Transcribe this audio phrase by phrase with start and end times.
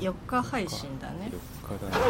[0.00, 1.30] 4日配信だね。
[1.68, 2.04] 4日だね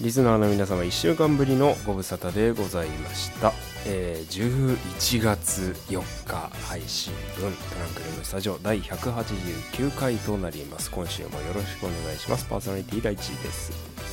[0.00, 3.52] リスナーの皆様1週間ぶりのご無沙汰でございました、
[3.86, 4.76] えー
[5.10, 10.90] 11月4日配信分トランクルームスタジオ第189回となります。
[10.90, 12.44] 今週もよろしくお願いします。
[12.46, 13.72] パーソナリティ第一です。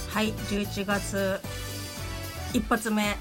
[0.10, 1.40] はい11月
[2.54, 3.18] 一発目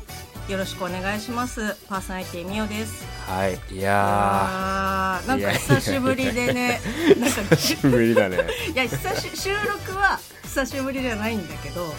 [0.48, 1.74] よろしくお願いします。
[1.88, 3.04] パーソナリティみおです。
[3.26, 6.80] はいいいやなんか久しぶりでね
[7.18, 8.38] なんかー久しぶりだね。
[8.73, 11.92] いや久し収録は久しぶりじゃないんだけど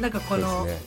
[0.00, 0.80] なんかこの、ね。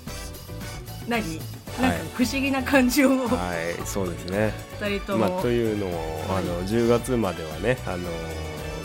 [1.08, 1.42] 何？
[1.80, 3.10] なんか不思議な感じを。
[3.10, 4.54] 二、はいそうですね。
[4.80, 5.90] 人とも、まあ、というのを、
[6.28, 6.40] はい。
[6.40, 8.10] あの10月まではねあの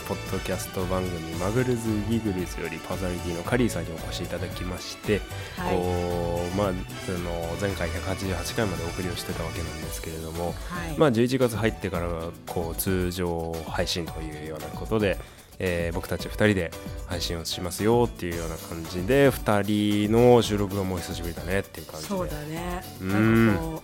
[0.07, 5.19] ポッドキャスト番組「マグルズ・ギグルズ」よりパーソナリティのカリーさんにお越しいただきまして、
[5.57, 5.75] はい。
[5.75, 6.71] こうまあ、
[7.05, 10.97] その前回188回までお送りをしてたわけなんですけれども、はい。
[10.97, 15.17] まあ、11月入ってからはこう通常配信というようなことで、
[15.59, 16.71] えー僕たち2人で
[17.07, 22.09] 配信をしますよっていうような感じで2人の収録がもう久しぶりだねっていう感じで。
[22.09, 22.83] そうだね。
[23.01, 23.47] うん。
[23.47, 23.83] なんかこ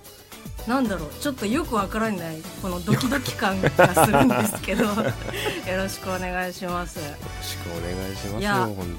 [0.68, 3.70] うなんだろうちょっとよくわからないこのドキドキ感が
[4.06, 4.86] するんですけど。
[5.70, 7.00] よろしくお願いします。
[7.00, 8.98] よろしくお願いしますよ本当に。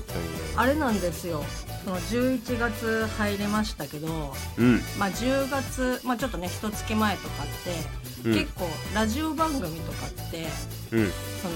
[0.57, 1.45] あれなんですよ。
[1.85, 4.83] その11月入りましたけど、うん。
[4.99, 7.47] まあ、10月、まあ、ちょっとね一月前とかっ
[8.23, 8.35] て、うん。
[8.35, 10.47] 結構ラジオ番組とかって
[10.93, 11.13] うん。
[11.43, 11.55] その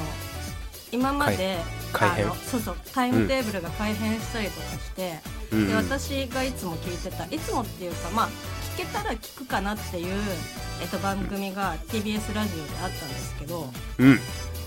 [0.92, 1.58] 今まで
[1.92, 5.14] 改改編あのそうそうタイムテーブルが改変したりとかして、
[5.52, 5.68] うん。
[5.68, 8.28] で私がいつも聞いてたいつもっていうかまあ
[8.76, 10.14] 聞けたら聞くかなっていう、
[10.80, 14.18] えっと、番組が TBS ラジオであったんですけどうん。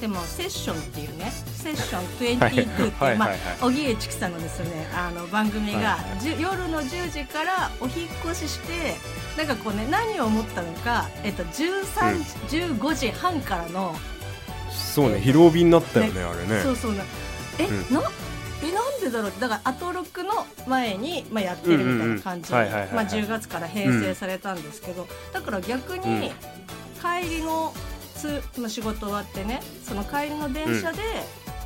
[0.02, 3.38] でもセッションっていうねセッション22はいっていう、まあはいはいはい。
[3.62, 8.96] 荻上チキさんのですねあの番組が、はいはいじゅ夜の10時からお引っ越しして
[9.38, 13.96] なんかこうね何を思ったのか、えっと、13時、15時半からの
[14.72, 16.62] そうね疲労日になったよねあれね。
[16.64, 17.04] そうそうな。
[17.60, 17.94] え、うん。
[17.94, 18.02] な
[18.64, 19.34] えなんでだろう？
[19.40, 22.72] だからアトロックの前に、まあ、やってるみたいな感じでうんうんうん。
[22.72, 22.94] はいはいはいはい。
[22.94, 26.32] まあ10月から編成されたんですけど、だから逆に
[27.02, 27.74] 帰りの
[28.16, 31.00] つ、まあ、仕事終わってねその帰りの電車で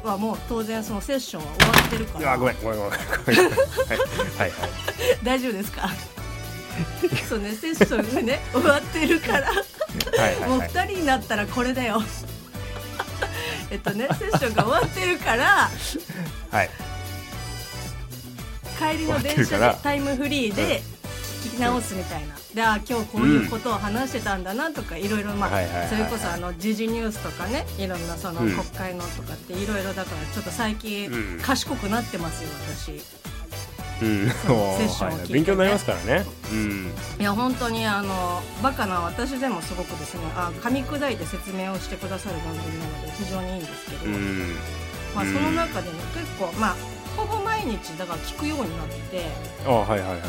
[0.03, 2.33] はもう当然そのセッションは終わってるから。
[2.33, 2.91] あごめんごめんごめん。
[2.91, 3.57] ごめん はいはい
[4.39, 4.51] はい。
[5.23, 5.89] 大丈夫ですか？
[7.27, 9.47] そうねセッションがね終わってるから。
[9.47, 9.53] は
[10.31, 12.01] いはいもうはい2人になったらこれだよ
[13.71, 15.69] えっとねセッションが終わってるから
[16.51, 16.69] はい。
[18.77, 20.81] 帰りの電車でタイムフリーで
[21.43, 25.49] 聞き直すみたいな、であ今日こういうことを話してたんだなとかいろいろまあ
[25.87, 28.51] それこそあの時事ニュースとかねいろんなそのうん。
[28.51, 31.39] 国会のとかっていろいろだからちょっと最近うん。
[31.41, 33.01] 賢くなってますよ私
[34.01, 34.29] うん。
[34.29, 35.27] セッションを聞いてね。
[35.27, 36.25] はい勉強になりますからね。
[36.51, 36.93] うん。
[37.19, 44.55] いや本当にあのバカな私でもすごくですねあ噛み砕いて説明をしてくださる番組なので非常にいいんですけど、うん。
[45.15, 45.33] まあ、うん。
[45.33, 46.75] その中でね結構まあ
[47.15, 49.25] ほぼ毎日だから聞くようになって
[49.65, 50.21] あはいはいはいはい。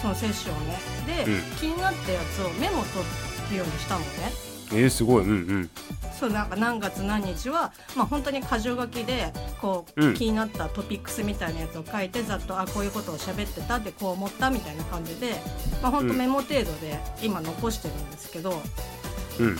[0.00, 0.78] そのセッションをね。
[1.06, 1.40] で、うん。
[1.56, 3.04] 気になったやつをメモ取
[3.50, 5.24] るようにしたのねえー、すごい。
[5.24, 5.70] うんうん。
[6.18, 10.14] そうなんか何月何日は、まあ、本当に箇条書きでこう、うん。
[10.14, 15.34] 気になったトピックスみたいなやつを書いてざっとあこういうことを喋ってたでこう思ったみたいな感じで、
[15.82, 18.60] まあ、本当うんメモ程度で今残してるんですけど、
[19.40, 19.56] うん。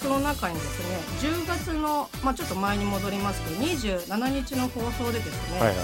[0.00, 5.76] その中にですね10月の、まあ、ちょっと前に戻りますけど27日の放送でですね、はいはい。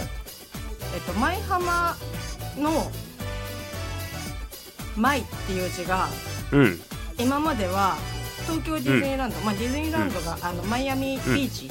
[0.94, 1.96] えっと、舞浜
[2.56, 2.92] の
[4.96, 6.06] 「舞」っていう字が
[6.52, 6.80] うん
[7.18, 7.96] 今までは
[8.46, 11.68] 東京ディズニーランド、まあ、ディズニーランドが、あのマイアミビーチ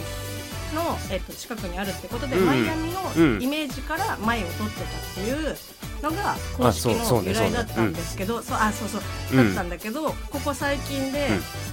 [0.74, 2.46] の、えっと、近くにあるってことで、うん。
[2.46, 3.44] マイアミのうん。
[3.44, 5.56] イメージから舞を取ってたっていう
[6.02, 9.02] のが公式の由来だったんですけどそうあそうそう
[9.40, 11.30] うんだったんだけど、ここ最近で、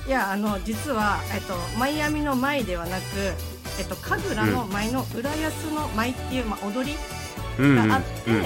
[0.06, 3.02] いやあの実は、えっと、マイアミの舞ではなく、
[3.78, 6.96] えっと、神楽の舞の浦安の舞っていう、まあ、踊り
[7.58, 8.44] うんうんがあって、うん。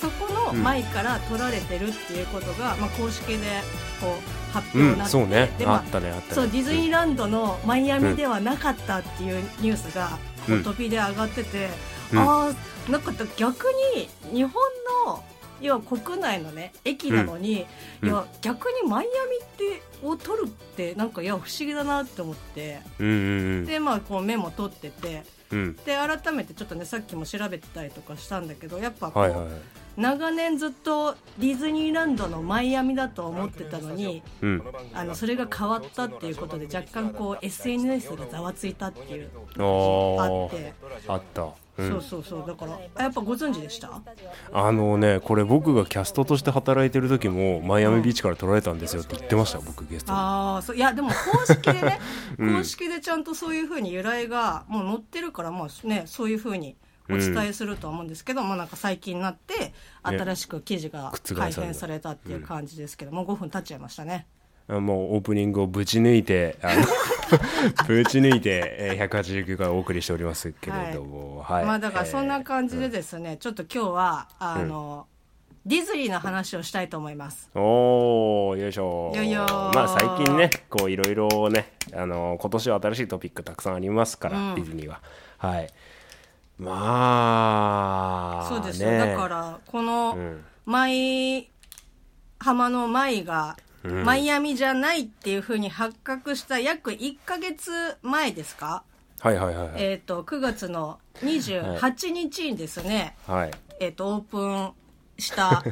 [0.00, 3.62] そこのうん前から取られてるっていうことが、まあ、公式で
[4.00, 5.54] こう発表うんになって、そうね。
[5.58, 6.34] で、まああったねあったね。
[6.34, 11.68] そうディズニーランドのマイアミではなかったっていうニュースがこううん飛びで上がってて、
[12.12, 12.18] うん。
[12.18, 12.50] あ
[12.88, 14.52] あなんか逆に日本
[15.06, 15.24] の
[15.60, 17.66] 要は国内のね駅なのに、
[18.02, 18.08] うん。
[18.08, 22.80] いや逆にマイアミってを取るってなんかいや不思議だなって思って。
[22.98, 23.10] うんう
[23.62, 25.58] んでまあこうメモ取っててうん。
[25.58, 29.48] うんで改めてちょっとねさっきも調べてたりとかしたんだけどやっぱこう、はいはい
[29.96, 34.62] 長年ずっとディズニーランドのマイアミだと思ってたのにうん。
[34.94, 39.30] あのそれが変わったっていうことで若干こう SNS がざわついたっていう。
[39.58, 40.74] あって、
[41.08, 41.48] あった、
[41.78, 41.90] うん。
[41.90, 42.46] そうそうそう。
[42.46, 44.02] だからあやっぱご存知でした？
[44.52, 50.18] あのねこれ僕がキャストとして働いてる時もマイアミビーチから撮られたんですよって言ってました僕ゲストに。
[50.18, 50.76] ああそう。
[50.76, 51.98] いやでも公式でね、
[52.38, 52.56] うん。
[52.58, 56.76] 公式でちゃんとそういうふうに由来がもう載ってるからまあねそういうふうに
[57.08, 59.72] お伝えするとは思うんですけど、まあなんか最近になって
[60.02, 64.26] 新しく記事が改編されたっていう感じですけど、もう5分経っちゃいましたね。
[64.68, 66.82] あもうオープニングをぶち抜いてあの
[67.86, 71.64] ぶち抜いてえー189回お送りしておりますけれども、はい。
[71.64, 75.06] まあだからそんな感じでえですね、ちょっと今日はあの、
[75.64, 77.50] ディズニーの話をしたいと思います。
[77.54, 79.12] ーおーよいしょ。
[79.14, 79.74] よいよー。
[79.74, 84.54] まあ最近ねこういろいろねあの今年は新しいトピックたくさんありますから、うん。
[84.56, 85.00] ディズニーは。
[85.38, 85.68] はい
[86.58, 88.98] まあそうですよ、ね。
[88.98, 90.44] だからこのうん。
[90.64, 91.48] 舞
[92.38, 94.04] 浜の舞が、うん。
[94.04, 97.70] マイアミじゃないっていうふうに発覚した約1ヶ月
[98.02, 98.82] 前ですか？
[99.20, 103.50] はいはいはいはい、えっ、と9月の28日にですね、はい。
[103.80, 104.72] えっ、とオープン
[105.18, 105.62] した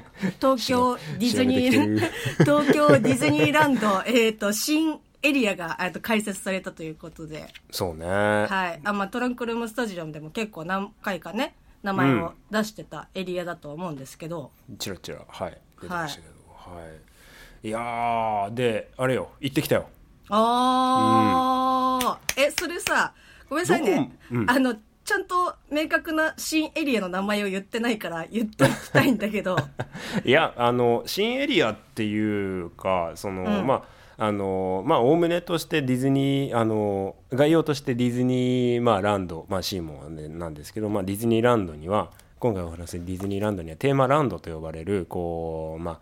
[0.41, 1.99] 東京ディズニー
[2.45, 8.81] 東京ディズニーランドえっと新エリアがえーと開設されたということで、そうね、はい。
[8.85, 15.59] あまあ、トランクルームスタジアムでも結構何回かね名前を出してたエリアだと思うんですけど、チラチラはい。
[15.81, 16.81] 出てましたけどは
[17.63, 19.31] い、い、やーであれよ。
[19.41, 19.89] 行ってきたよ。
[20.29, 23.15] ああ、えそれさ
[23.49, 24.13] ごめんなさいね。
[24.31, 24.51] うん。
[24.51, 29.57] あのちゃんと明確な新エリアの名前を言ってないから言っときたいんだけど。
[30.25, 33.67] いやあの新エリアっていうかその、うん。
[33.67, 46.01] まああのまあおおむねとしてディズニーあの概要としてディズニー、まあ、ランド、まあ、シーモアねなんですけど、まあ、ディズニーランドには今回お話しするディズニーランドにはテーマランドと呼ばれるこうまあ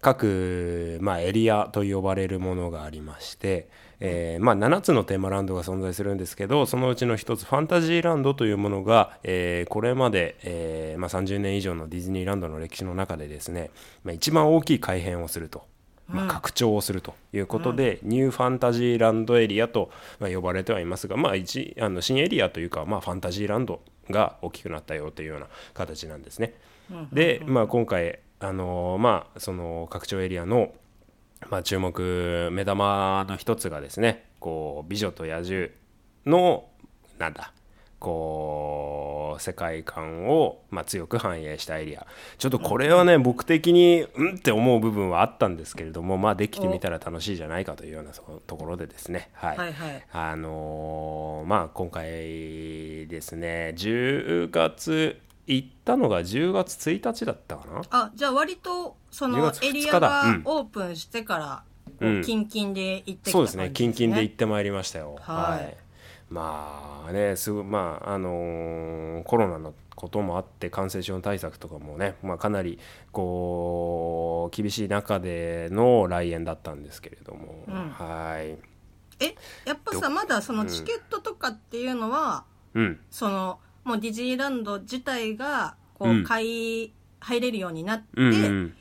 [0.00, 3.68] 各、まあ、エリアと呼ばれるものがありまして、
[4.00, 13.70] えーまあ、7つのテーマランドが存在するんですけどそのうちの一つファンタジーランドというものが、えーこれまで、えーまあ、30年以上のディズニーランドの歴史の中でですね、
[14.02, 15.71] まあ、一番大きい改変をすると。
[16.08, 19.90] まあ、拡張をするということで、ニューファンタジーランドエリアと、
[20.20, 26.54] まあ、呼ばれてはいますが、まあ、一あの新エリアというか、まあ、ファンタジーランドが大きくなったよというような形なんですね。
[27.12, 30.72] で、まあ、今回あのまあその拡張エリアの、
[31.48, 35.70] まあ、注目目玉の一つがですねこう美女と野獣
[36.26, 36.64] の
[37.18, 37.52] なんだ
[38.02, 42.06] こう世界観を、まあ、強く反映したエリア。
[42.36, 49.30] ちょっとこれはね、僕的にうんって思う部分はあったんですけれどもまあできてみたら楽しいじゃないかというようなそところでですね。
[49.34, 50.06] はい、はいはい。
[50.12, 52.02] あのーまあ今回
[53.06, 57.82] ですね10月行ったのが10月1日だったかな？
[57.90, 62.20] あじゃあ割とそ10の月2エリアがオープンしてからこうん。
[62.20, 63.70] うキンキンで行ってきたそうで感じすね。
[63.72, 65.16] キンキンで行ってまいりましたよ。
[65.20, 65.76] はい
[66.32, 72.78] まあねすぐまああのーコロナのこともあって感染症対策とかもね、まあ、かなり
[73.12, 77.90] こう厳しい中での来園だったんですけれども、うん。
[77.90, 78.58] はい。
[79.24, 79.34] え
[79.64, 82.44] やっぱさまだそのチケットとかっていうのは、
[82.74, 83.00] うん。
[83.10, 88.06] そのもうディズニーランド自体がこう買い、入れるようになって、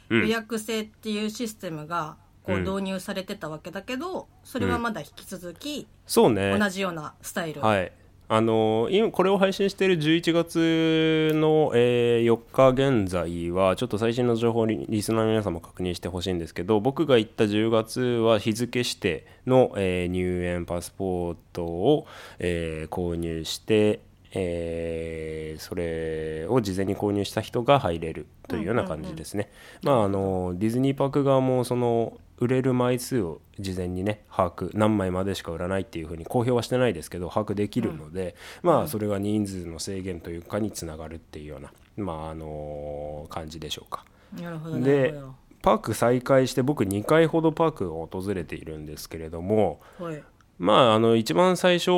[0.10, 2.64] 予約制っていうシステムがこううん。
[2.64, 6.58] 導入されてたわけだけど、それはまだ引き続きそうね。
[6.58, 7.92] 同じようなスタイル、はい。
[8.34, 12.70] あのー今これを配信している11月の、えー4日
[13.02, 22.08] 現在はちょっと最新の情報をリリスナーの皆さんも確認してほしいんですけど僕が行った10月は日付指定の、えー入園パスポートを、
[22.40, 24.00] えー購入して、
[24.32, 29.52] えーそれを事前に購入した人が入れるというような感じですね。
[29.84, 44.04] まああのディズニーパーク側もその売れる枚数を事前にね把握何枚までしか売らないっていうふうに公表はしてないですけど把握できるので、まあそれが人数の制限というかにつながるっていうようなまああの感じでしょうか。
[44.42, 45.14] なるほどで
[45.62, 50.24] パーク再開して僕2回ほどパークを訪れているんですけれどもはい
[50.58, 51.92] まああの一番最初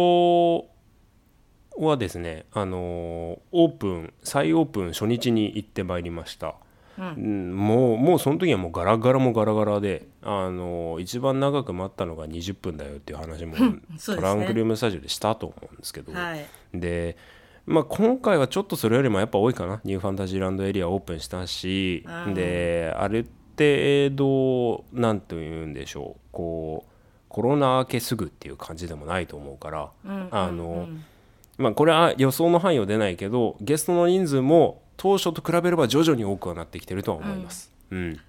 [1.77, 6.55] はですねあのオープン再オープン初日に行ってまいりました。
[6.97, 7.05] うん。
[7.05, 13.79] うんもうもうその時はもうガラガラもガラガラであの一番長く待ったのが20分だよっていう話もね。
[14.05, 16.45] トランクルームスタジオでしたと思うんですけど、はい。
[16.73, 17.17] で、
[17.65, 19.81] まあ、今回はちょっとそれよりもやっぱ多いかな。
[19.83, 22.33] ニューファンタジーランドエリアオープンしたしうん。
[22.33, 26.21] である程度なんというんでしょう。
[26.31, 26.91] こう
[27.29, 31.03] コロナ明けすぐっていう感じでもないと思うから、うんあのうん。
[31.57, 37.71] まあこれは予想の範囲は出ないけどゲストの人数も当初と比べれば徐々に多くはなってきてるとは思います。
[37.91, 38.19] うん。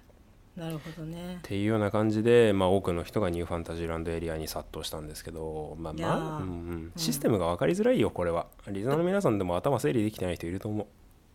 [0.55, 1.35] なるほどね。
[1.35, 8.47] っていうような感じで、まあ、多くの人がニューファンタジーランドエリアに殺到したんですけど、まあまあーうんうん、システムが分かりづらいよこれは。
[8.69, 10.87] リスナーの皆さんでも頭整理できてない人いると思う。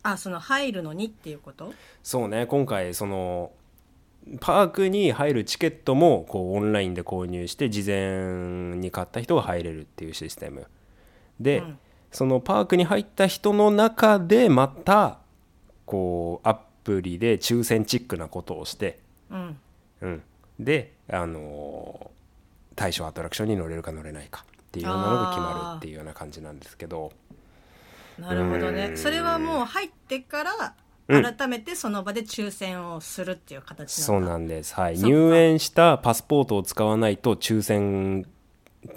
[0.02, 1.72] あその入るのにっていうこと？
[2.02, 2.46] そうね。
[2.46, 3.52] 今回その
[4.40, 10.66] パークに入るチケットもこうオンラインで購入して事前に買った人が入れるっていうシステム。
[11.38, 11.78] で、うん。
[12.10, 15.19] そのパークに入った人の中でまた
[15.90, 19.58] こうアプリで抽選チックなことをしてうん。
[20.02, 20.22] うん、
[20.60, 22.20] で、あのー
[22.76, 27.12] 対象アトラクションに乗れるか乗れないかっていうようなのが決まるっていうような感じなんですけど。
[28.18, 28.86] なるほどね。
[28.86, 28.96] うん。
[28.96, 30.74] それはもう入ってから
[31.08, 31.22] うん。
[31.22, 33.90] 改めてその場で抽選をするっていう形なんだ。
[33.90, 38.24] そうなんです、はい、入園したパスポートを使わないと抽選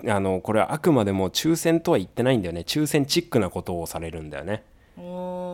[0.07, 2.61] あのこれはあくまでも抽選とは言ってないんだよね。
[2.61, 4.63] 抽選チックなことをされるんだよね、
[4.97, 5.01] お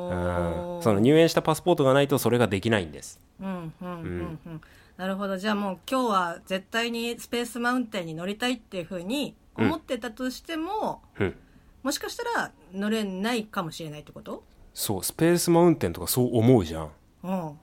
[0.09, 0.79] うん。
[0.79, 3.19] ーその入園したパスポートがないとそれができないんです。
[3.39, 4.39] うんうんうん。
[4.45, 4.61] うん。
[4.97, 5.37] なるほど。
[5.37, 11.35] じゃあもう今日は絶対にスペースマウンテンに乗りたいっていうふうに思ってたとしても、うん。
[11.83, 14.43] もしかしたら乗れないかもしれないってこと？
[14.73, 16.91] そうスペースマウンテンとかそう思うじゃん。
[17.23, 17.59] うん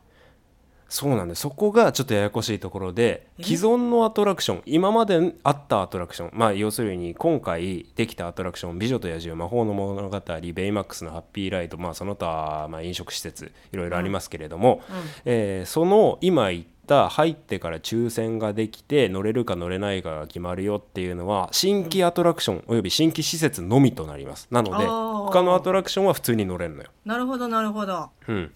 [0.88, 1.40] そうなんです。
[1.40, 10.20] そこがちょっとややこしいところでえ既存のアトラクション今まであったアトラクションまあ要するに今回できたアトラクション「美女と野獣魔法の物語」
[10.54, 14.80] ベイマックスのハッピーライドまあその他、まあ、飲食施設いろいろありますけれども、
[15.24, 24.46] えーその今言った入ってから抽選ができて乗れるか乗れないかが決まるよっていうのは新規アトラクションおよび新規施設のみとなります。
[24.50, 28.10] なので他のアトラクションは普通に乗れるのよ、なるほどなるほど。
[28.28, 28.52] うん、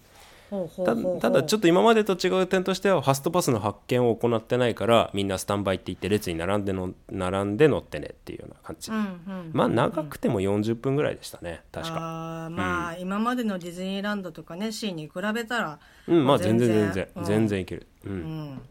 [1.21, 11.95] ただちょっと今までと違う点としてはファストパスの発見を行ってないからみんなスタンバイって言って列に並んでの並んで乗ってねっていうような感じ、うんうんまあ長くても40分ぐらいでしたね確か。
[11.95, 17.07] あーまあ、今までのディズニーランドとかねシーに比べたらうんまあ全然全然。
[17.15, 17.23] うん。
[17.23, 18.11] 全然いける、うん。
[18.11, 18.61] うん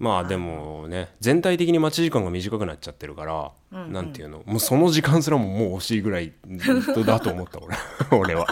[0.00, 4.42] まあでもね全体的に待ち時間が短くなっちゃってるから、なんていうの？
[4.46, 6.32] もうその時間すらももう惜しいぐらい
[7.04, 7.76] だと思った俺。
[8.18, 8.46] 俺は。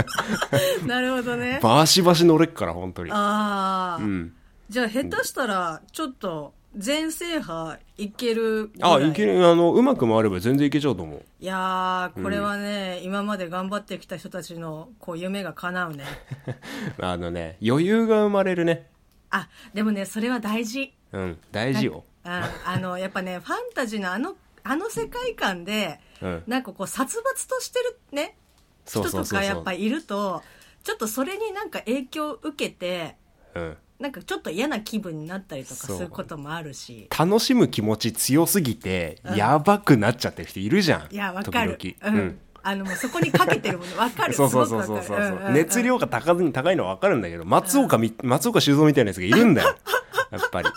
[0.86, 1.60] なるほどね。
[1.62, 3.10] バシバシ乗れっから本当に。
[3.10, 4.34] ああ、うん。
[4.68, 9.46] じゃあ下手したらちょっと全制覇いけるあいける。
[9.46, 11.22] あのうまく回れば全然いけちゃうと思う。
[11.40, 16.04] いやーこれはね、今まで頑張ってきた人たちのこう夢が叶うね。
[17.00, 18.88] あのね余裕が生まれるね
[19.30, 20.92] あでもねそれは大事。
[21.12, 22.04] うん大事よ。
[22.24, 26.42] ああのやっぱねファンタジーのあのあの世界観で、うん。
[26.46, 28.36] なんかこう殺伐としてるね
[28.84, 30.42] 人とかやっぱいると
[30.82, 33.16] ちょっとそれになんか影響を受けて
[33.54, 33.76] うん。
[33.98, 37.08] なんかちょっと嫌な気分になったりとかすることもあるし。
[37.18, 41.14] 楽しむ気持ち強すぎてやばくなっちゃってる人いるじゃん。
[41.14, 41.72] いやわかる。
[41.72, 42.34] 時うん、々
[42.68, 44.34] あのもうそこにかけてるものわかる？
[44.34, 44.96] そうそうすそうそう。
[44.96, 45.34] そう、ごくわかる。
[45.36, 45.54] んんん。
[45.54, 49.76] 熱量が高い高いのは分かるんだけど松岡み、松岡修造みたいなやつがいるんだよ。
[50.32, 50.68] やっぱり。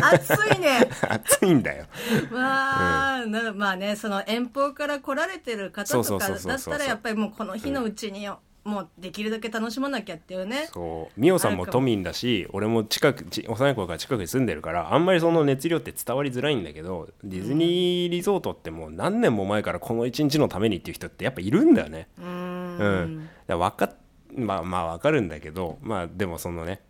[0.00, 0.88] 熱いね。
[1.08, 1.86] 熱いんだよ。
[2.30, 8.28] まあ、なまあねその遠方から来られてる方とかだったらやっぱりもうこの日のうちに、
[8.66, 10.68] もうできるだけ楽しまなきゃっていうね。
[10.72, 11.20] そう。
[11.20, 22.08] 美桜さんも都民だし俺も近くち幼い頃から近くに住んでるからあんまりその熱量って伝わりづらいんだけどディズニーリゾートってもう何年も前からこの一日のためにっていう人ってやっぱいるんだよね。
[22.18, 22.26] うーん。
[22.26, 23.94] うん、だからわかっ
[24.34, 26.80] まあまあわかるんだけどまあでもそのね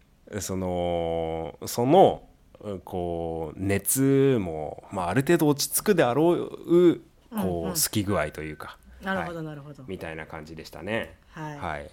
[0.41, 2.23] そのその
[2.61, 11.17] うんこう熱も、まあ、ある程度落ち着くであろうこう好き具合というか、なるほどはいなるほど、みたいな感じでしたね。
[11.31, 11.91] はい。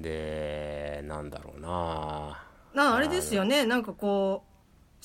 [0.00, 2.42] でなんだろうな。
[2.74, 3.66] なあれですよね。
[3.66, 4.53] なんかこう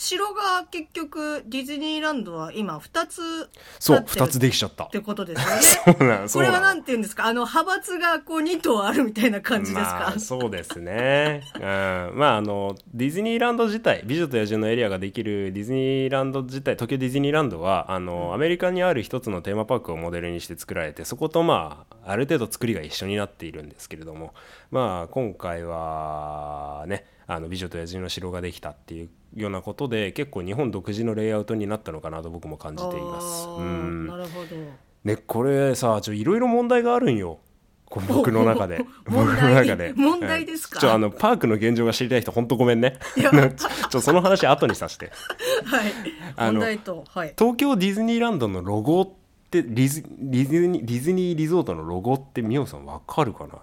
[0.02, 4.86] 城が結局ディズニーランドは今2つそう立ってる2つできちゃった。
[4.86, 4.90] っ。
[4.92, 5.42] てことです
[5.86, 5.98] よね。
[5.98, 6.56] そうなのこそうなの。
[6.56, 7.26] れはなんて言うんですか？
[7.26, 24.34] あの派閥がこう2頭あるみたいな感じですか、まあ、そうですね、うん、まああのディズニーランド自体美女と野獣のエリアができるディズニーランド自体東京ディズニーランドはあの、アメリカにある一つのテーマパークをモデルにして作られてそことまあある程度作りが一緒になっているんですけれども
[24.72, 33.48] まあ今回はねあの美女と野獣の城ができたっていうようなことで結構日本独自のレイアウトになったのかなと僕も感じています。
[33.48, 34.56] なるほど。
[35.04, 37.40] ねこれさちょいろいろ問題があるんよ。
[38.08, 38.86] 僕の中で。
[39.08, 39.94] 問僕題の中で。
[39.96, 40.78] 問題ですか？
[40.78, 43.00] うんちょあのパークの現状が知りたい人本当ごめんね。
[43.90, 45.12] ちょその話後にさせて。
[45.66, 45.92] はい。
[46.36, 47.34] あの問題とはい。
[47.38, 49.10] 東京ディズニーランドのロゴっ
[49.50, 53.56] てディズディズニーディズニーリゾートのロゴってみおさんわかるかな？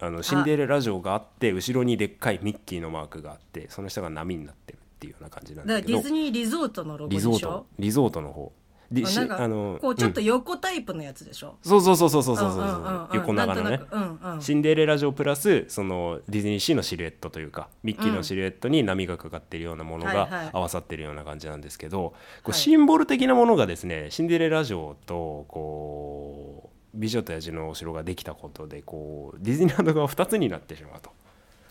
[0.00, 7.32] あのシンデレラ城があって後ろにでっかいミッキーのマークがあってその下が波になってるっていうような感じなんだからディズニーリゾートのロゴでしょ？
[7.32, 7.66] リゾート。
[7.78, 8.52] リゾートの方。
[8.92, 10.24] でしなんかあのこうちょっとん。
[10.24, 12.64] 横タイプのやつでしょ、そうそうそうそうそうそうそうう。
[12.64, 13.16] んうんうんうん。
[13.16, 13.70] 横長のね。
[13.70, 14.22] なんとなく。
[14.22, 14.42] うんうん。
[14.42, 17.30] シンデレラ城プラスそのディズニーシーのシルエット。
[17.30, 20.28] というかミッキーのシルエットに波がかかってるようなものはいはい。
[20.28, 22.14] が合わさってるような感じなんですけど、こ
[22.46, 31.10] うはいシンボル的なものがですねシンデレラ城とこう美女と野獣のお城ができたことでこうディズニーランドが2つになってしまうと。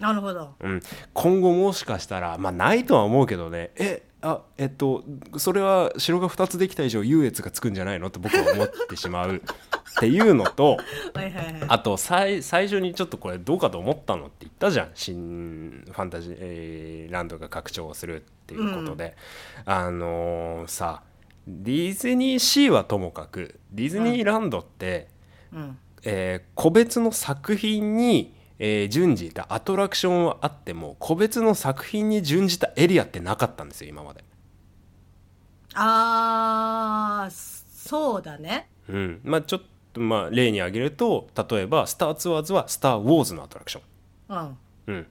[0.03, 0.53] なるほど。
[0.60, 0.81] うん、
[1.13, 3.72] 今後もしかしたらまあないとは思うけどね。
[3.77, 5.03] えあえっと
[5.38, 9.36] それは城が2つできた以上優越がつくんじゃないのって僕は思ってしまう。
[9.93, 10.77] っていうのと
[11.13, 11.63] はいはいはい。
[11.67, 14.91] あと最最初にちょっとこれどうかと思ったのって言ったじゃん。
[14.93, 19.15] 新ファンタジー、えーランドが拡張するっていうことで、
[19.65, 21.03] あのーさ
[21.48, 25.07] ディズニーシーはともかくディズニーランドって、
[25.53, 25.77] うん。
[26.03, 34.24] えー個別の作品に、えー準じたアトラクションはあっても個別の作品に準じたエリアってなかったんですよ今まで。
[35.75, 38.69] あーそうだね。
[38.88, 39.62] うん、まあちょっ
[39.93, 43.83] とまあ例に挙げると例えば「スター・ツアーズ」は「スター・ウォーズ」のアトラクション。
[44.29, 44.57] うん。
[44.86, 45.07] うん、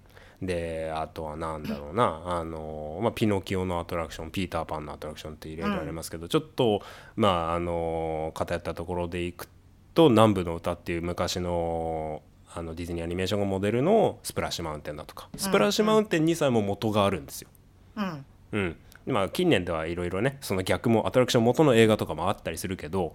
[0.46, 2.22] であとはなんだろうな。
[2.24, 6.82] あの、まあ、ピノキオのアトラクションピーター・パンのアトラクションっていろいろありますけど、ちょっと
[7.16, 9.48] まああの偏ったところでいく
[9.94, 12.22] と「南部の歌」っていう昔の
[12.54, 15.28] あのディズニーアニメーションがモデルのスプラッシュマウンテンだとか。
[15.36, 17.48] スプラッシュマウンテンにさえも元があるんですよ。
[17.96, 18.24] うん。
[18.52, 18.76] うん。
[19.06, 23.14] まあ、近年ではいろいろねその逆もアトラクション元の映画とかもあったりするけど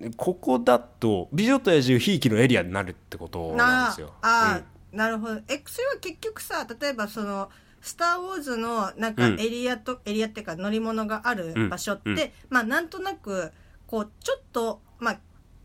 [0.00, 0.12] うん。
[0.16, 4.14] ここだと「美女と野獣」ひいきのエリアになるってことなんですよ。
[4.22, 4.96] あうん。
[4.96, 5.34] ー、なるほど。
[5.48, 7.50] えそれは結局さ例えばその
[7.82, 9.40] 「スター・ウォーズ」のなんかうん。
[9.40, 12.30] エリアと、エリアっていうか乗り物がある場所って、うんうん。
[12.48, 13.52] まあなんとなく
[13.86, 15.18] こうちょっとまあ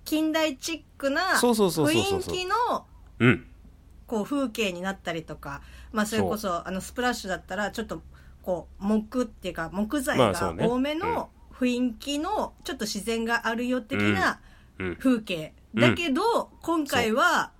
[0.05, 2.85] 近代チックな雰囲気の
[3.19, 3.47] うん。
[4.07, 8.03] こう風景になったりとか、まあ、それこそあのスプラッシュだったらちょっと
[8.43, 14.39] こう木っていうか木材が多めの雰囲気のちょっと自然があるよ的な
[14.77, 14.95] うん。
[14.95, 17.51] 風景、うんだけど今回は、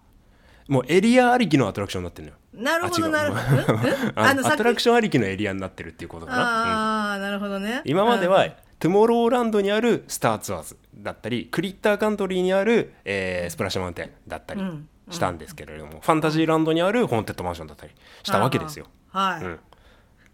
[0.69, 2.37] もうエリアありきのアトラクションになってるのよ。
[2.53, 3.79] なるほどなるほどうん。
[3.81, 3.83] う
[4.15, 6.37] んあのアトラクションありきのエリアになってるっていうことかな。
[6.37, 6.45] うん。
[6.45, 7.81] ああなるほどね。
[7.83, 8.51] 今までは、うん
[8.85, 17.93] トゥモローランドにあるスターツアーズだったりクリッターカントリーにある、えースプラッシュマウンテンだったりうんしたんですけれども、ファンタジーランドにあるホーンテッドマンションだったり
[18.23, 18.85] したわけですよ。
[19.09, 19.59] はい、うん。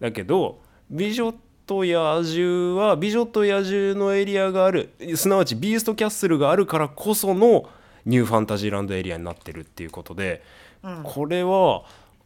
[0.01, 0.59] だけど
[0.91, 1.33] 「美女
[1.65, 7.69] と野獣」は「美女と野獣」のエリアがあるすなわちビーストキャッスルがあるからこその
[8.05, 10.43] ニューファンタジーランドエリアになってるっていうことで、
[10.83, 11.03] うん。
[11.03, 11.83] これは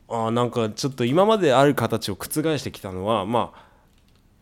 [0.07, 3.65] あーなんかちょっと今まである形を覆してきたのはまあ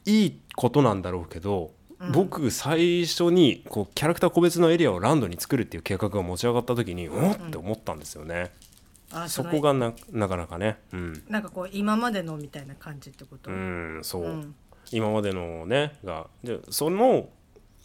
[0.06, 1.72] いいことなんだろうけど、
[2.12, 7.32] 僕最初にこうキャラクター個別のエリアをランドに作るっていう計画が持ち上がった時にうん。
[7.32, 8.52] って思ったんですよね。
[9.12, 14.56] あのそこがななかなかね、うん、なんかこう今までのみたいな感じってこと、うん、そう、うん。
[14.92, 17.30] 今までのねがじゃあその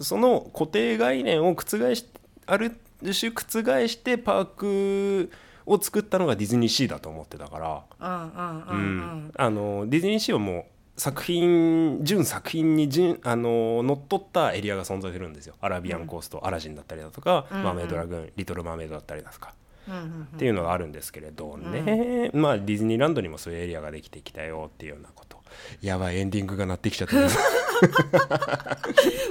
[0.00, 2.06] その固定概念を覆し
[2.46, 5.30] ある種覆してパーク
[5.66, 8.78] を作ったのがディズニーシーだと思ってたから、うんうんううん。
[8.78, 8.80] う
[9.28, 9.32] ん。
[9.36, 10.64] あのディズニーシーはもう
[10.98, 15.54] 作品純作品に純あの乗っ取ったエリアが存在するんですよ。
[15.60, 19.54] アラビアンコースト、アラジンだったりだとか、うんマーメイドラグーンリトル・マーメイドだったりだとか、
[19.88, 25.38] うんうんっていうのがあるんですけれどね、まあディズニーランドにもそういうエリアができてきたよっていうようなこと。
[25.80, 27.28] やばいエンディングが鳴ってきちゃったね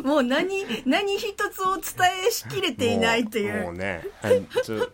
[0.03, 0.47] もう何
[0.85, 1.83] 何一つお伝
[2.27, 4.43] えしきれていないというもうねはい。
[4.63, 4.89] ちょ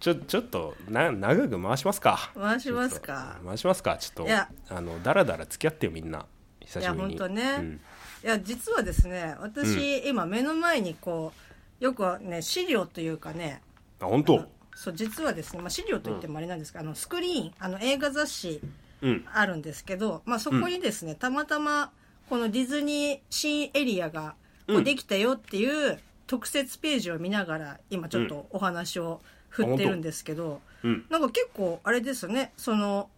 [0.00, 2.32] ちょちょっとな長く回しますか。
[2.34, 3.38] 回しますか。
[3.44, 3.96] 回しますか。
[3.96, 4.48] ちょっといや。
[4.68, 6.26] あのだらだら付き合ってよみんな。
[6.60, 7.14] 久しぶりに。
[7.14, 7.56] いやほんとね。
[7.58, 7.80] うん。
[8.24, 11.32] いや実はですね私、今目の前にこ
[11.80, 13.60] うよくね資料というかね
[14.00, 14.46] あ本当？
[14.74, 18.60] そう実はですね、まあ、資料といってもあれなんですが、あのスクリーンあの映画雑誌
[19.02, 19.24] うん。
[19.32, 21.92] あるんですけど、まあ、そこにですね、たまたま
[22.30, 24.34] このディズニー新エリアが
[24.66, 29.20] こううんできたよっていう特設ページを見ながら今ちょっとお話を
[29.54, 31.06] 振ってるんですけど、うん。
[31.08, 32.52] なんか結構あれですよね。
[32.56, 33.08] その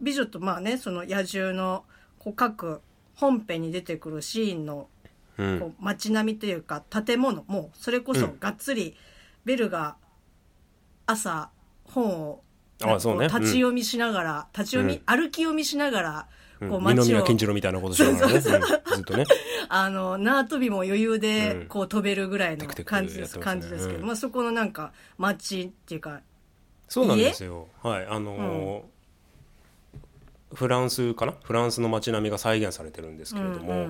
[0.00, 1.84] 美女とまあねその野獣の
[2.18, 2.80] こう各
[3.16, 4.88] 本編に出てくるシーンの
[5.38, 5.60] うん。
[5.60, 8.38] こう街並みというか建物もうそれこそうん。
[8.38, 8.96] がっつり
[9.44, 9.96] ベルが
[11.06, 11.50] 朝
[11.84, 12.42] 本を
[12.78, 15.00] 立ち読みしながら、立ち読み、うん。
[15.06, 17.02] 歩き読みしながらうんこう街を。
[17.02, 18.34] 二宮金次郎みたいなことしながらね。
[18.34, 18.40] うん。
[18.40, 19.24] ずっとね。
[19.68, 21.66] あの縄跳びも余裕うでん。
[21.66, 23.38] こう飛べるぐらいの感じです。
[23.38, 24.06] 感じですけど、うん。
[24.06, 26.20] まあ、そこのなんか街っていうか
[26.88, 27.68] そうなんですよ。
[27.82, 28.06] はい。
[28.06, 28.96] あのー
[30.54, 31.34] フランスかな？
[31.42, 33.88] フランスの街並みが再現されてるんですけれども、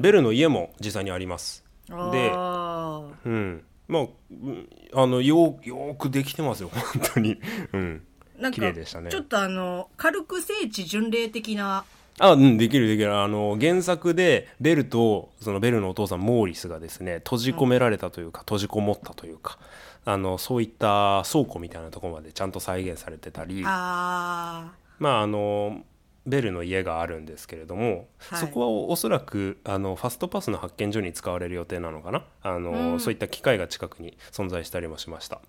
[0.00, 1.64] ベルの家も実際にあります。
[1.88, 3.64] でうん。
[3.88, 6.70] まあうんあのよよーくできてますよ。
[6.72, 7.38] 本当に。
[7.74, 8.02] うん
[8.42, 9.10] なんか綺麗でしたね。
[9.10, 11.84] ちょっとあの軽く聖地巡礼的な。
[12.18, 13.16] あうんできるできる。
[13.16, 19.58] あの原作でベルとそのベルのお父さんモーリスがですね閉じ込められたというか、閉じこもったというか
[20.04, 23.62] あのそういった倉庫みたいなところまでちゃんと再現されてたり。
[23.64, 25.82] あまああの
[26.26, 28.40] ベルの家があるんですけれども、はい。
[28.40, 32.24] そこはおそらくあのファストパスの発見所に使われる予定なのかな？
[32.42, 33.00] あの、うん。
[33.00, 34.78] そういった機械が近くに存在した。
[34.78, 35.40] りもしました。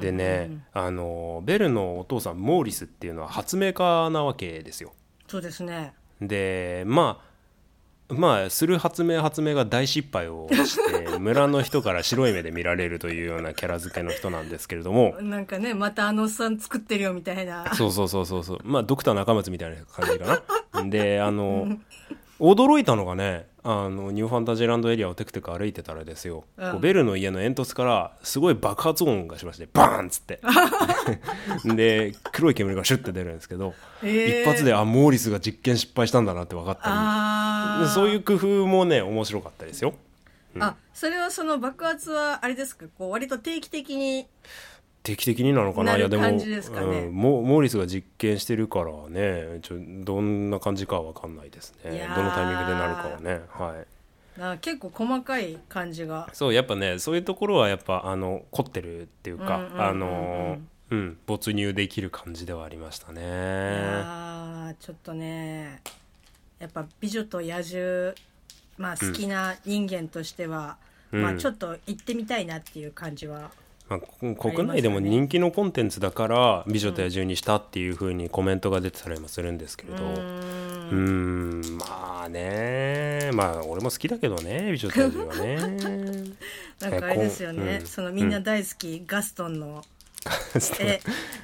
[0.00, 4.92] でね、あのベルのお父さんモーリスっていうのは発明家なわけですよ。
[5.26, 5.94] そうですね。
[6.20, 7.33] でまあ
[8.14, 15.16] まあする発明発明が大失敗をして村の人から白い目で見られるというようなキャラ付けの人なんですけれども。
[15.20, 17.74] なんかねまたあのおっさん作ってるよみたいな。
[17.74, 18.58] そうそうそうそうそう。
[18.64, 20.84] まあドクター中松みたいな感じかな。
[20.84, 21.68] であの
[22.44, 26.70] 驚いたのがねあのニューファンタジーランドエリアをテクテク歩いてたらですよ、うん。
[26.72, 30.40] こうベルの家の煙突からすごい爆発音がしましてバーンっつって。
[31.74, 34.42] で黒い煙がシュッて出るんですけど、へー。
[34.42, 39.94] 一発であモーリスが実験失敗したんだなって分かったりそういう工夫もね面白かったですよ。
[40.60, 42.86] あそれはその爆発はあれですか？
[42.98, 44.28] こう割と定期的に
[45.04, 45.92] 定期的になのかな？
[45.92, 52.08] なるいやでもうん、モモーリスが実験してるからねちょどんな感じかは分かんないですね。
[52.16, 53.40] どのタイミングでなるかはね。
[53.50, 53.86] はい。
[54.40, 56.28] あ結構細かい感じが。
[56.32, 60.58] そうやっぱねそういうところはやっぱあの凝ってるっていうか、あの
[60.90, 63.20] うん没入できる感じではありましたね。
[63.20, 65.82] いやーちょっとね
[66.58, 68.14] やっぱ「美女と野獣」
[68.78, 70.78] まあ好きな人間としては、
[71.12, 71.22] うん。
[71.22, 73.50] まあちょっと行ってみたいなっていう感じは、
[73.88, 80.04] まあ、こ国内でも人気のコンテンツだから「美女と野獣」にしたっていうふうにコメントが出てたりもするんですけれど。
[80.04, 81.60] うん。
[81.78, 83.30] まあね。
[83.34, 85.56] まあ俺も好きだけどね美女と野獣はね。
[86.80, 87.86] なんかあれですよね、うん。
[87.86, 89.84] そのみんな大好き、ガストンの。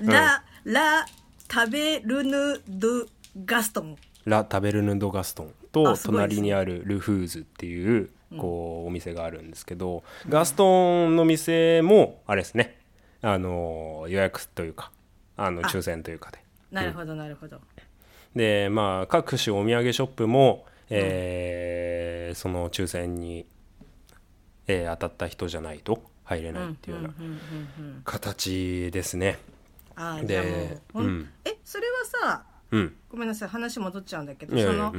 [0.01, 1.07] ララ
[1.53, 3.07] 食べるぬド
[3.45, 3.97] ガストン。
[4.25, 12.79] ラ・タベルヌ・ド・ガストンあと隣にあるル・フーズっていうこうお店があるんですけど、ガストンの店もあれですね。
[13.23, 14.93] あの予約というか
[15.37, 15.65] あのあ。
[15.65, 16.39] 抽選というかで。
[16.71, 17.61] なるほどなるほど、
[18.37, 23.45] でまあ各種お土産ショップも、えーその抽選に、
[24.69, 29.39] えー当たった人じゃないと入れないっていうようなうんうんうんうん形ですね。
[29.97, 31.29] あーでう、ほんうん。
[31.45, 34.95] えそれはさうん、ごめんなさい話戻っちゃうんだけどその、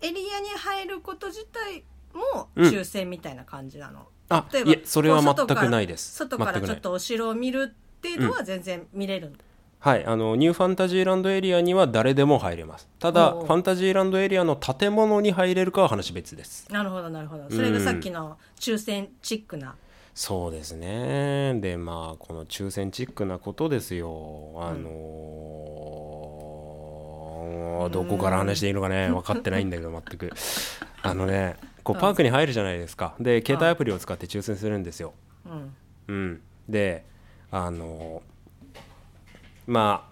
[0.00, 2.70] エリアに入ること自体もうん。
[2.70, 6.14] 抽選みたいな感じなの、あ例えばいえそれは全くないです。
[6.16, 9.32] 外からちょっとお城を見るっていうのは全然見れる、
[9.80, 12.88] はい、あのニューファンタジーランドエリアには誰でも入れます。
[12.98, 16.66] ただおうファンタジーランドエリアの建物に入れるかは話別です。
[16.72, 17.48] なるほどなるほど。
[17.50, 19.76] それがさっきの抽選チックな、
[20.14, 21.58] そうですね。
[21.60, 24.52] でまあこの抽選チックなことですよ。
[24.56, 25.98] あのー
[27.90, 30.32] どこから話していいのかね分かってないんだけど全く。
[31.00, 31.56] あのね
[31.88, 33.14] こうパークに入るじゃないですか。
[33.18, 35.14] で携帯アプリを使って抽選するんですよ。
[35.46, 35.74] うん。
[36.08, 37.06] うん、で
[37.50, 38.22] あの
[39.66, 40.06] ま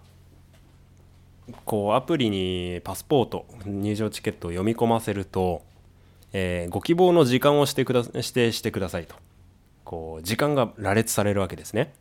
[1.51, 5.61] あこうアプリにパスポート入場チケットを読み込ませると、
[6.33, 9.13] えーご希望の時間をしてくだ指定してくださいと。
[9.85, 11.93] こう時間が羅列されるわけですね、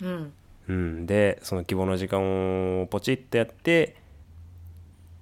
[0.00, 0.32] うん。
[0.68, 3.94] うん、でその希望の時間をポチッとやって、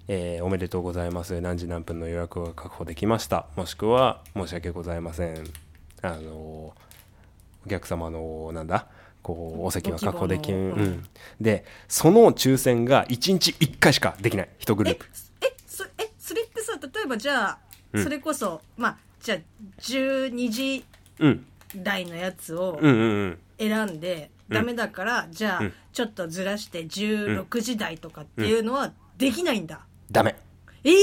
[0.07, 1.39] えーおめでとうございます。
[1.41, 3.47] 何時何分の予約が確保できました。
[3.55, 5.43] もしくは申し訳ございません。
[6.01, 6.73] あのお
[7.69, 8.87] 客様のなんだ
[9.21, 11.03] こうお席は確保できん、うん、
[11.39, 14.49] でその抽選が1日1回しかできない。
[14.59, 15.05] 1グルーえプ。
[15.41, 17.57] えそえそれってさ例えばじゃあ、
[17.93, 18.03] うん。
[18.03, 19.39] それこそまあじゃあ
[19.79, 20.83] 12時
[21.19, 21.45] うん。
[21.75, 24.55] 台のやつを選んで、うん。
[24.55, 25.73] ダメだからじゃあ、うん。
[25.93, 30.35] ちょっとずらして16時台とかっていうのはできないんだ、ダメ。
[30.83, 30.93] ええ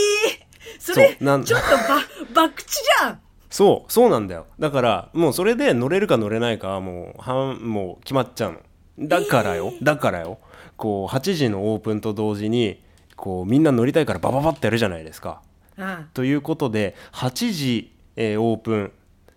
[0.79, 2.01] それそうなんちょっとば
[2.35, 3.21] 博打じゃん。
[3.51, 4.47] そうそうなんだよ。
[4.59, 8.61] だからもうそれで乗れるか乗れないかはもうはんもう決まっちゃうの。
[9.09, 10.38] だからよ、だからよ。
[10.77, 12.81] こう8時のオープンと同時に
[13.16, 15.40] こうみんな乗りたいからバババってやるじゃないですか。
[15.77, 18.92] うんということで8時、えーオープン。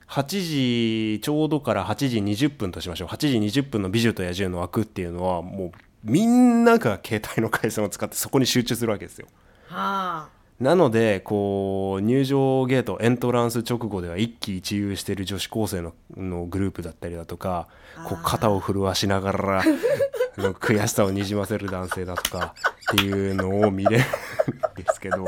[0.08, 3.08] 8時ちょうどから8時20分としましょう。
[3.08, 3.18] 8
[3.50, 5.72] 時20分の「美女と野獣」の枠っていうのはもう
[6.04, 9.28] みんなが携帯の回線を使ってそこに集中するわけですよ
[9.72, 17.68] はあなのでこう入場ゲートエントランス直後では一喜一憂してる女子高生ののグループだったりだとか
[18.08, 19.64] こう肩を震わしながら
[20.38, 22.54] 悔しさをにじませる男性だとか
[22.94, 25.28] っていうのを見れるんですけど。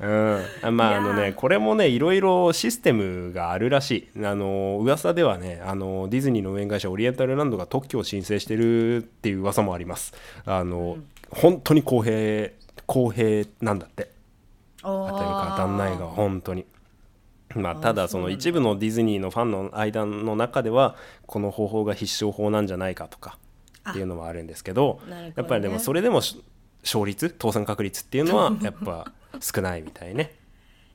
[0.00, 4.24] うん、まああのねこれもねいろいろシステムがあるらしい。
[4.24, 10.12] あの噂ではねあのディズニーの運営会社オリエンタルランドが特許を申請してるっていう噂もあります。
[10.44, 10.96] あの、
[11.30, 12.50] 本当に公平
[12.86, 14.12] 公平なんだって。
[14.82, 16.66] 当当てるか当たんないが本当に。
[17.54, 23.38] まあただその一部のディズニーのファンの間の中ではこの方法が必勝法なんじゃないかとか
[23.90, 25.00] っていうのもあるんですけど
[25.36, 26.42] やっぱりでもそれでもし
[26.82, 30.34] 勝率当選確率っていうのは やっぱ少ないみたいね。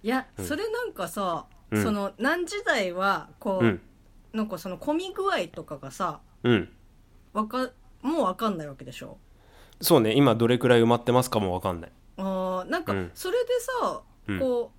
[0.04, 1.84] いや、それなんかさ、うん。
[1.84, 3.82] その何時台はこう、うん。
[4.34, 6.69] なんかその混み具合とかがさうん。
[7.34, 7.69] わか
[8.02, 9.17] もうわかんないわけでしょ？
[9.82, 11.92] そうね今どれくらい埋まってますかも分かんない。
[12.18, 13.12] あーなんかうん。
[13.13, 13.50] それで
[13.82, 14.40] さ、うん。
[14.40, 14.72] こ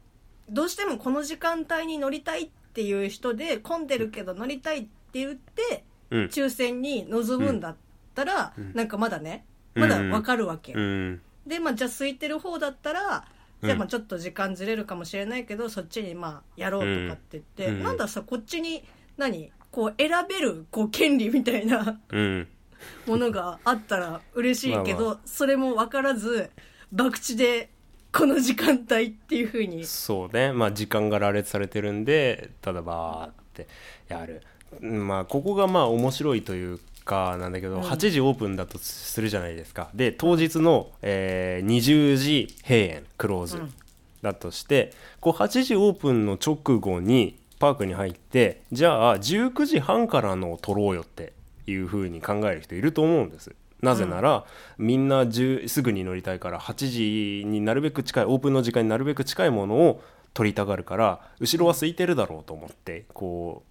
[0.50, 6.24] うどうしてもこの時間帯に乗りたいっていう人で混んでるけど乗りたいって言ってうん。
[6.26, 7.76] 抽選に臨むんだっ
[8.14, 8.72] たら、ん。
[8.74, 11.20] なんかまだねまだわかるわけ、うん。
[11.46, 13.24] でまあじゃあ空いてる方だったら
[13.62, 17.82] じゃあうんまあちょっと時間ずれるかもしれないけど、そっちにまあやろうとかって言って、うん。
[17.82, 18.82] なんださこっちに
[19.16, 22.00] 何こう選べるこう権利みたいな。
[22.10, 22.48] うん
[23.06, 26.50] ものがあったら嬉しいけどまあそれも分からず
[26.96, 27.70] 博打で
[28.12, 29.84] この時間帯っていうふうに。
[29.84, 30.52] そうね。
[30.52, 33.68] まあ時間が羅列されてるんでただバーって
[34.08, 34.42] やる。
[34.80, 37.82] うんまあここがまあ面白いというかなんだけど、うん。
[37.82, 39.90] 8時オープンだとするじゃないですか。
[39.94, 43.74] で当日の、えー20時閉園クローズうん。
[44.22, 51.32] だとして、こう8時オープンの直後にパークに入ってじゃあ19時半からの撮ろうよって
[51.70, 53.54] いうふうに考える人いると思うんです。
[53.80, 54.44] なぜなら、
[54.76, 60.02] みんな10すぐに乗りたいから8時になるべく近いオープンの時間になるべく近いものを
[60.34, 63.62] 撮りたがるから後ろは空いてるだろうと思ってこ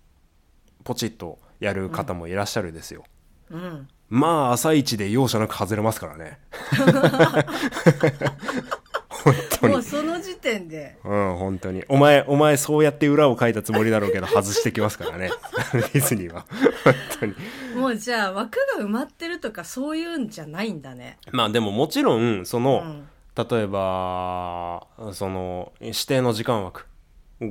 [0.80, 3.04] うポチッとやる方もいらっしゃるですよ、
[3.52, 3.88] うん。
[4.10, 6.40] まあ朝一で容赦なく外れますからね
[9.24, 11.84] 本当にもうその時点でうん、本当に。
[11.90, 15.32] お前、お前そうやって裏を書いたつもりだろうけど、外してきますからね。
[15.74, 16.46] ディズニーは。
[16.84, 17.36] 本当に。
[17.76, 26.88] もうじゃあ枠が埋まってるとかそういうんじゃないんだねまあでももちろん、その、うん例えば、その、指定の時間枠。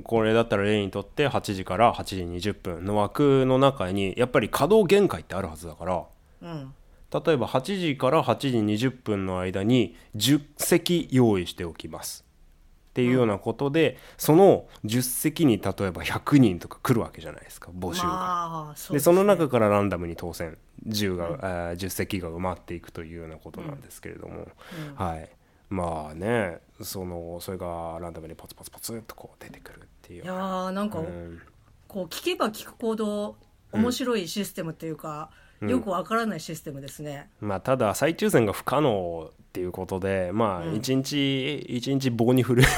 [0.02, 2.02] これだったら例にとって8時から8
[2.40, 6.04] 時20分の枠の中に、やっぱり稼働限界ってあるはずだから、
[6.42, 6.74] うん
[7.12, 8.36] 例えば8時から8
[8.76, 12.24] 時20分の間に10席用意しておきます。
[12.90, 18.06] っていうようなことで、その10席に例えば100人とか来るわけじゃないですか募集が。
[18.06, 20.56] まあそうでそのね中からランダムに当選。
[20.86, 24.48] 10が、えー10席が埋まっていくというようなことなんですけれども、
[24.94, 25.28] はい。
[25.68, 30.24] まあねそのそれがランダムにポツポツポツっとこう出てくるっていう。
[30.24, 31.40] いやーなんか、うん。
[31.88, 33.36] こう聞けば聞くほど
[33.72, 40.74] 面白いシステムっていうか、よくわからないシステムですね、まあ、ただ再抽選が不可能っていうことでまあうん。
[40.76, 42.68] 一日一日棒に振るよ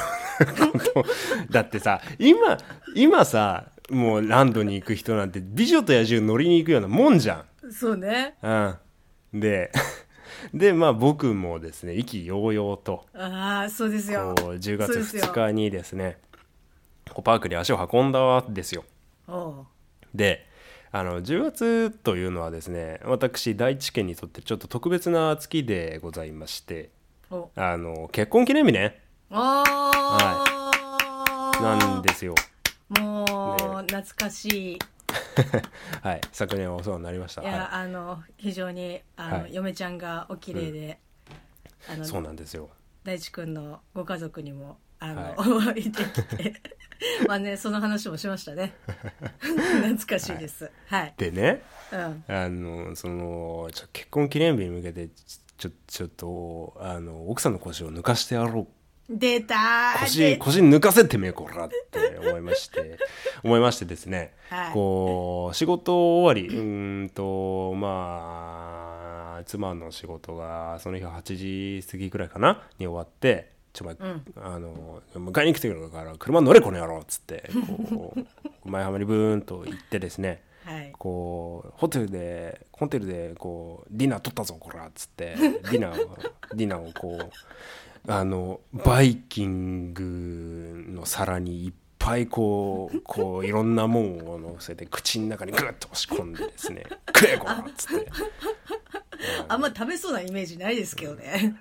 [0.40, 1.04] うなこと。
[1.50, 2.58] だってさ今
[2.94, 8.36] 今さもうランドに行く人なんて「美女と野獣」乗りに行くようなもんじゃそうね。
[8.42, 8.76] ん。
[9.32, 9.72] うん、で
[10.54, 13.06] でまあ僕もですね意気揚々と。
[13.14, 14.34] ああそうですよ。
[14.38, 15.24] こう10月そうですよ。
[15.24, 16.18] 2日にですね
[17.10, 18.84] こうパークに足を運んだんですよ。
[20.14, 20.46] で
[20.90, 26.90] あの10月というのはですね私第一県にとってちょっと特別な月でございまして
[27.30, 27.50] お。
[27.56, 29.00] あの結婚記念日ね。
[29.30, 32.34] あー、なんですよ。
[32.88, 34.78] もう、懐かしい。
[36.02, 36.20] はい。
[36.32, 37.42] 昨年はお世話になりました。
[37.42, 39.54] いや、はあの非常にあの、はい。
[39.54, 40.98] 嫁ちゃんがお綺麗で、
[41.90, 42.70] あい、のそうなんですよ。
[43.04, 45.80] 大地君のご家族にもあの、はい。
[45.84, 46.62] いできて
[47.26, 48.74] まあねその話もしましたね。
[49.40, 50.70] 懐かしいです。
[50.86, 52.24] はい、でねうん。
[52.28, 55.08] あのその結婚記念日に向けて
[55.56, 58.66] ちょちょっとあの奥さんの腰を抜かしてやろう。
[59.08, 60.00] 出たー。
[60.00, 62.98] 腰出腰抜かせてめえこらって思いまして。
[63.42, 64.72] 思いましてですね、はい。
[64.72, 72.66] こう仕事終わりうーんとまあ妻の仕事がその日は8時過ぎくらいかな？
[72.78, 74.24] に終わって「ちょ、まうん。
[74.36, 77.48] あの迎えに来てくるから車乗れこの野郎」っつって
[77.88, 78.20] こう
[78.68, 80.92] 前浜にブーンと行ってですねはい。
[80.98, 85.36] こうホテルでホテルでこうディナー取ったぞこらっつって
[85.70, 86.18] ディナーを
[86.54, 98.10] ディナーをこうあのバイキングの皿にいっぱいこうこういろんなもんを乗せて口の中にグッと押し込んでですね「食えこら!」っつって。
[99.48, 101.56] あんま食べそうなイメージないですけどね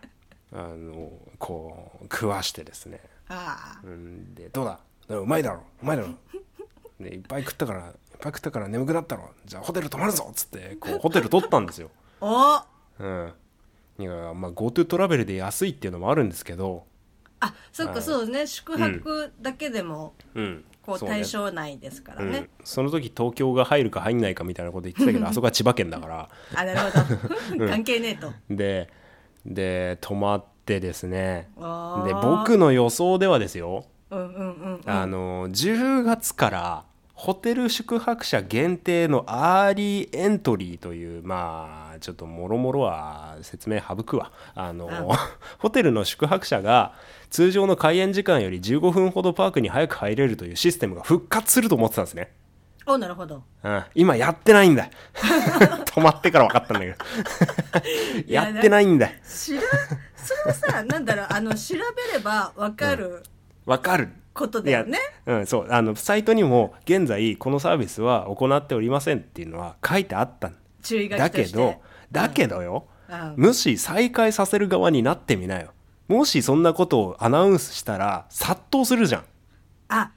[0.53, 3.01] あのこう食わしてですね。
[3.29, 4.79] あうんでどうだ？
[5.09, 5.63] うまいだろ。
[5.81, 6.09] うまいだろ。
[6.99, 9.29] でいっぱい食ったからいっぱい食ったから眠くなったろ。
[9.45, 11.89] じゃあホテル泊まるぞっつってこうホテル取ったんですよ。
[12.21, 12.65] あ
[12.99, 13.03] お。
[13.03, 13.33] うん。
[13.99, 16.85] いやまあ GoTo トラベルで安いっていうのもあるんですけど。
[17.39, 17.95] あそっはい。
[17.95, 18.47] かそうですね。
[18.47, 20.63] 宿泊だけでもうん。
[20.81, 22.37] こう対象内ですからね。
[22.37, 26.29] うん、その時東京が入るか入んないかみたいなこと言ってたけど あそこは千葉県だから。
[26.55, 27.67] あなるほど。
[27.67, 28.31] 関係ねえと。
[28.49, 28.89] で
[29.47, 31.49] で泊まってですね。
[31.55, 33.85] で僕の予想ではですよ。
[34.09, 34.81] うんうんうんうん。
[34.85, 36.83] あの10月から
[37.13, 44.31] ホテル宿泊者限定のアーリーエントリーというまあちょっともろもろは説明省くわ。
[44.53, 44.91] あのうん。
[45.57, 46.93] ホテルの宿泊者が
[47.29, 52.31] 通常の開園時間より15分ほどパークに早く入れるというシステムが復活すると思ってたんですね、
[52.87, 53.43] おなるほど。
[53.63, 54.89] うん、今やってないんだ。
[55.85, 56.95] 止まってから分かったんだけど。
[58.25, 59.09] ややってないんだ。
[59.27, 59.61] 知ら
[60.15, 63.23] それはさなんだろうあの調べればわかる
[63.65, 64.09] 分かる。
[64.37, 65.67] ことだよね、うん、そう。
[65.71, 70.49] あのサイトにも現在このサービスは行っておりませんっていうのは書いてあった。
[70.49, 71.51] ん注意書だきとして。
[71.51, 71.75] けど
[72.11, 73.45] だけどよ、うん。
[73.47, 75.71] もし再開させる側になってみなよ。
[76.07, 79.23] もしそんなことをアナウンスしたら殺到するじゃん。
[79.89, 80.11] あ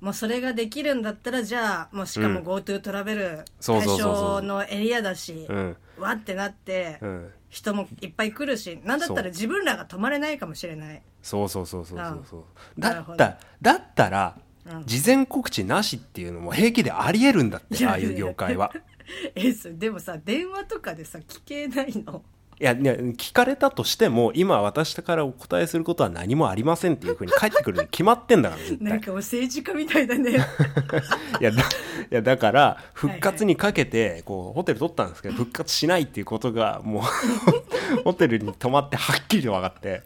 [0.00, 2.46] もうそれができるんだったらじゃあもうしかもうん。
[2.46, 7.30] GoTo トラベル対象のエリアだし、うんわってなって、うん。
[7.48, 11.02] 人もいっぱい来るしなんだったら自分らが泊まれないかもしれない。
[11.22, 12.80] そうそうそうそうそうそう。
[12.80, 13.18] なるほど。
[13.18, 14.84] だっただったら、うん。
[14.84, 18.72] 事前告知なしっていうのも平気でありえるんだってああいう業界は。
[19.34, 22.22] えそでもさ電話とかでさ聞けないの？
[22.60, 28.88] いやいや聞かれたとしても今私からお答えすることは何もありませんっていうふうに 返ってくるに決まってんだから絶対。
[28.88, 30.30] なんかもう政治家みたいだね。
[31.40, 31.64] いやだい
[32.10, 37.02] やだから復活にかけてこうホテル取ったんですけど復活しないっていうことがもう
[38.02, 40.02] ホテルに泊まってはっきりと分かって、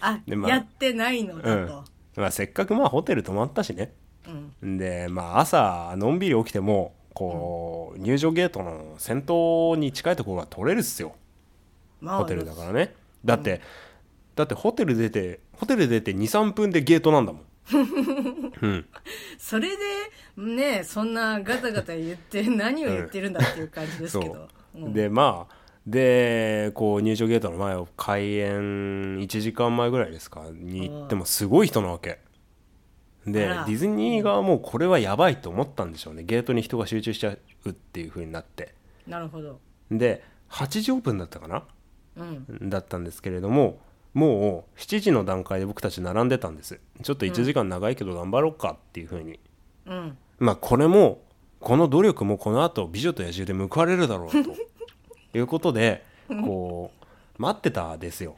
[0.00, 1.42] あ、でまあやってないのうん。
[1.42, 1.84] だと、
[2.16, 3.92] まあ、せっかくまあホテル泊まったしね。
[4.62, 4.76] うん。
[4.78, 11.08] でまあ朝のんびり起きてもこう入場ゲートの先頭に近いところが取れるっすよ。
[11.08, 11.21] まあ
[12.04, 12.94] ホテルだからね。
[13.24, 13.60] だって、
[14.34, 17.42] だってホテル出てホテル出て23分でゲートなんだもん。
[18.60, 18.86] うん。
[19.38, 19.76] それで
[20.36, 24.92] ねそんなガタガタ言って何を言ってるんだっていう感じですけど、うん。
[24.92, 25.54] でまあ
[25.86, 30.46] でこう入場ゲートの前を開園1時間前ぐらいですか？
[30.50, 32.18] に行ってもすごい人なわけ。
[33.26, 36.24] でディズニー側もこれはやばいと思ったんでしょうね。
[36.24, 38.74] ゲートに人が集中しちゃうっていう風になって。
[39.06, 39.60] なるほど。
[39.90, 41.56] で8時オープンだったかな？
[41.56, 41.62] うん
[42.62, 43.78] だったんですけれども
[44.14, 46.80] もう7時の段階で僕たち並んでたんです。
[47.02, 49.40] ちょっと1時間長いけど頑張ろうかっていう風に、
[49.86, 50.18] うん。
[50.38, 51.22] まあこれも
[51.60, 54.38] この努力もこの後美女と野獣で報われるだろうと。
[55.34, 56.90] いうことでこ
[57.38, 58.36] う待ってたですよ。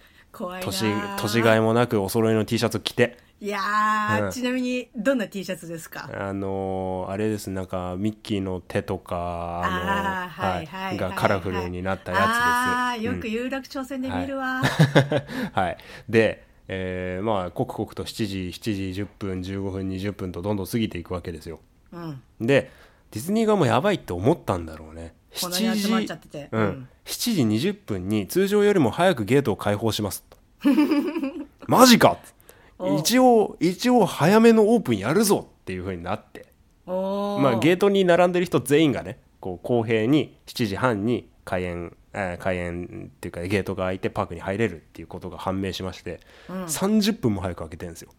[0.63, 0.85] 年
[1.19, 6.09] 年がいもなくお揃いの T シャツ着ていやー、うんちなみにどんな T シャツですか？
[6.19, 7.51] あのーあれです。
[7.51, 10.97] なんかミッキーの手とかあのあーはいはい。
[10.97, 12.31] がカラフルになったやつです。
[12.31, 14.63] あーよく有楽町線で見るわ、
[15.53, 15.77] はい、
[16.09, 21.61] で、えーまあ刻々と7時7時10分15分20分とどんどん過ぎていくわけですよ。
[21.93, 22.23] うん。
[22.41, 22.71] で
[23.11, 25.13] ディズニー側もやばいって思ったんだろうね。
[25.39, 26.49] こんなに集まっちゃってて。
[26.51, 26.61] うん。
[26.63, 26.89] うん。
[27.05, 30.25] 7時20分に通常よりも早くゲートを開放します。
[30.31, 30.39] と
[31.67, 32.17] マジか
[32.99, 36.47] 一応一応早めのオープンやるぞっていう風になって。
[36.87, 48.11] まあゲートに並んでる人全員がねこう公平に7時半に開園、えー開園っていうかゲートが開いてパークに入れるっていうことが判明しまして、30分も早く開けてるんですよ。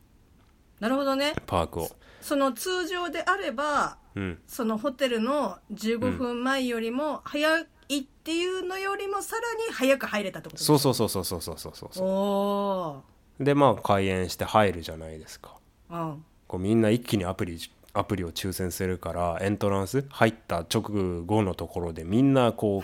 [0.80, 1.34] なるほどね。
[1.45, 1.89] パークを。
[2.21, 4.39] その通常であればうん。
[4.47, 12.08] そのホテルの15分前よりも早いっていうのよりもさらに早く入れたってことそうそうそうそうそうそうそうそう。
[12.08, 13.04] お
[13.39, 15.55] でまあ開園して入るじゃないですか。
[15.89, 16.25] ーうん。
[16.47, 17.59] こうみんな一気にアプリ
[17.93, 22.83] アプリを抽選するからエントランス入った直後のところでみんなこ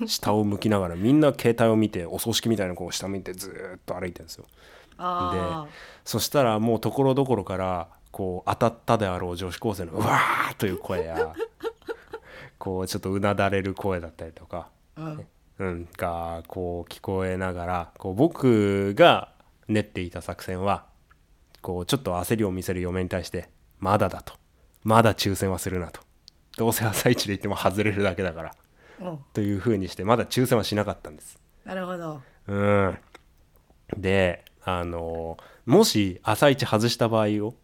[0.00, 4.46] う 下を向きながらみんな携帯を見てお葬式みたいなこう下向いてずーっと歩いてるんですよ。
[4.96, 5.66] あ
[6.04, 11.34] そしたらもうところどころからこう当たったであろう女子高生の「うわー!」という声や
[12.58, 15.26] こうちょっとうなだれる声だったりとか、あうん。
[15.56, 19.33] うん、がこう聞こえながらこう僕が
[19.68, 20.86] 練っていた作戦は
[21.60, 23.48] こうちょっと焦りを見せる嫁に対して
[23.80, 24.34] 「まだだ」と
[24.84, 26.00] 「まだ抽選はするな」と
[26.56, 28.54] 「どうせ朝一で行っても外れるだけだから」
[29.00, 31.38] おというふうにしてまだ抽選はしなかったんです。
[31.64, 32.22] なるほど。
[32.46, 32.98] うん、
[33.96, 37.54] であのもし朝一外した場合を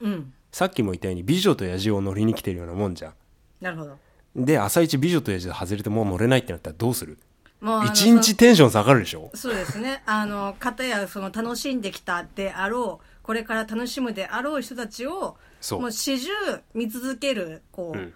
[0.00, 0.32] うん。
[0.50, 3.14] さっきも言ったように「美女と野獣」を乗りに来てるようなもんじゃん。
[3.60, 3.98] なるほど。
[4.36, 7.18] で朝一美女と野獣外れてもう乗れないってなったらどうする？
[7.60, 9.30] もう一日テンション下がるでしょ？
[9.34, 10.02] そうですね。
[10.06, 15.80] あの方やその楽しんできたであろうこれから楽しむであろう人たちをそう。
[15.80, 16.30] もう始終
[16.74, 18.14] 見続けるこう、うん。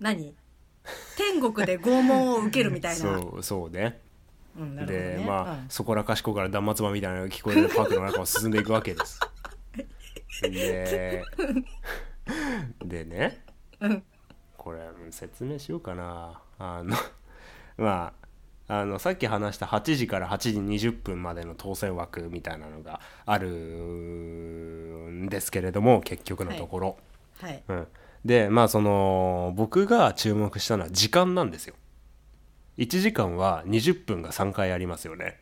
[0.00, 0.34] 何？
[1.16, 3.00] 天国で拷問を受けるみたいな。
[3.00, 4.00] そうそうね。
[4.58, 5.16] うん、なるほどね。
[5.18, 5.66] でまあ、うん。
[5.68, 9.20] そこらかしこから断末魔みたいなのが聞こえるパークの中を進んでいくわけです。
[10.42, 11.22] で
[12.84, 13.44] でね
[13.80, 14.02] うん。
[14.56, 14.80] これ
[15.10, 16.40] 説明しようかな。
[16.58, 16.96] あの
[17.76, 18.19] まあ
[18.72, 20.50] あのさっき話した8時から8時
[20.88, 26.96] 20分までの当選枠みたいなのがあるんですけれども結局のところ、
[27.40, 27.60] はい。
[27.66, 27.86] うん、
[28.24, 31.74] でまあその僕が注目したのは時間なんですよ。
[32.78, 35.40] 1時間は20分が3回ありますよね。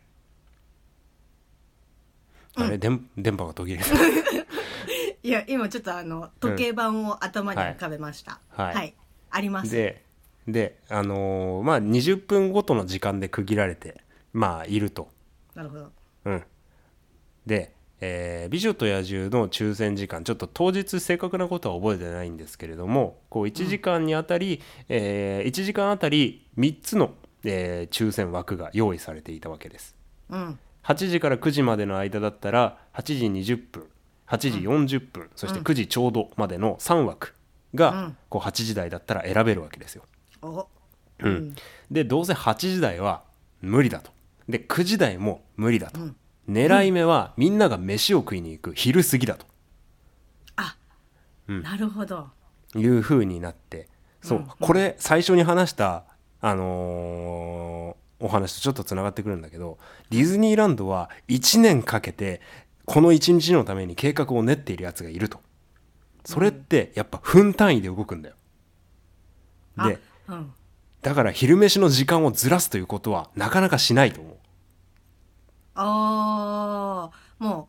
[2.55, 3.91] あれ、電電波が途切れた。
[5.23, 8.75] いや今ちょっとあの時計盤を頭に浮かべました、はい。
[8.75, 8.95] はい。
[9.31, 9.71] あります。
[9.71, 10.08] で
[10.49, 14.01] であのーまあ20分ごとの時間で区切られて
[14.33, 15.09] まあいると。
[15.55, 15.93] なるほど。
[16.25, 16.43] うん。
[17.47, 27.13] で、えー美女と野獣」の抽選時間ちょっと当日正確なことは覚えてないんですけれどもこう1時間にあたり、え1時間あたり3つの、
[27.45, 29.95] えー抽選枠が用意されていたわけです。
[30.31, 30.59] うん。
[30.85, 33.85] 8時から9時までの間だったら8時20分
[34.27, 34.49] 8時
[34.99, 37.35] 40分、そして9時ちょうどまでの3枠
[37.75, 38.17] が、うん。
[38.29, 40.05] こう8時台だったら選べるわけですよ。
[40.43, 40.67] お
[41.21, 41.55] うん。
[41.91, 43.23] でどうせ8時台は
[43.61, 44.11] 無理だと。
[44.49, 46.01] で9時台も無理だと、
[46.49, 49.47] 狙い目はみんなが飯を食いに行く昼過ぎだと。
[50.57, 50.77] あ、
[51.47, 52.29] なるほど。
[52.75, 53.89] いう風になって。
[54.23, 56.05] そう、これ最初に話した
[56.41, 59.79] あのーお話とちょっとつながってくるんだけど
[60.11, 62.41] ディズニーランドは1年かけて
[62.85, 65.41] この1日のために計画を練っているやつがいると。
[66.25, 68.35] それってやっぱ分単位で動くんだよ。
[69.77, 69.93] であ
[70.29, 70.53] うん。
[71.03, 74.37] だから昼飯の時間をずらすということはなかなかしないと思う。
[75.75, 77.69] ああも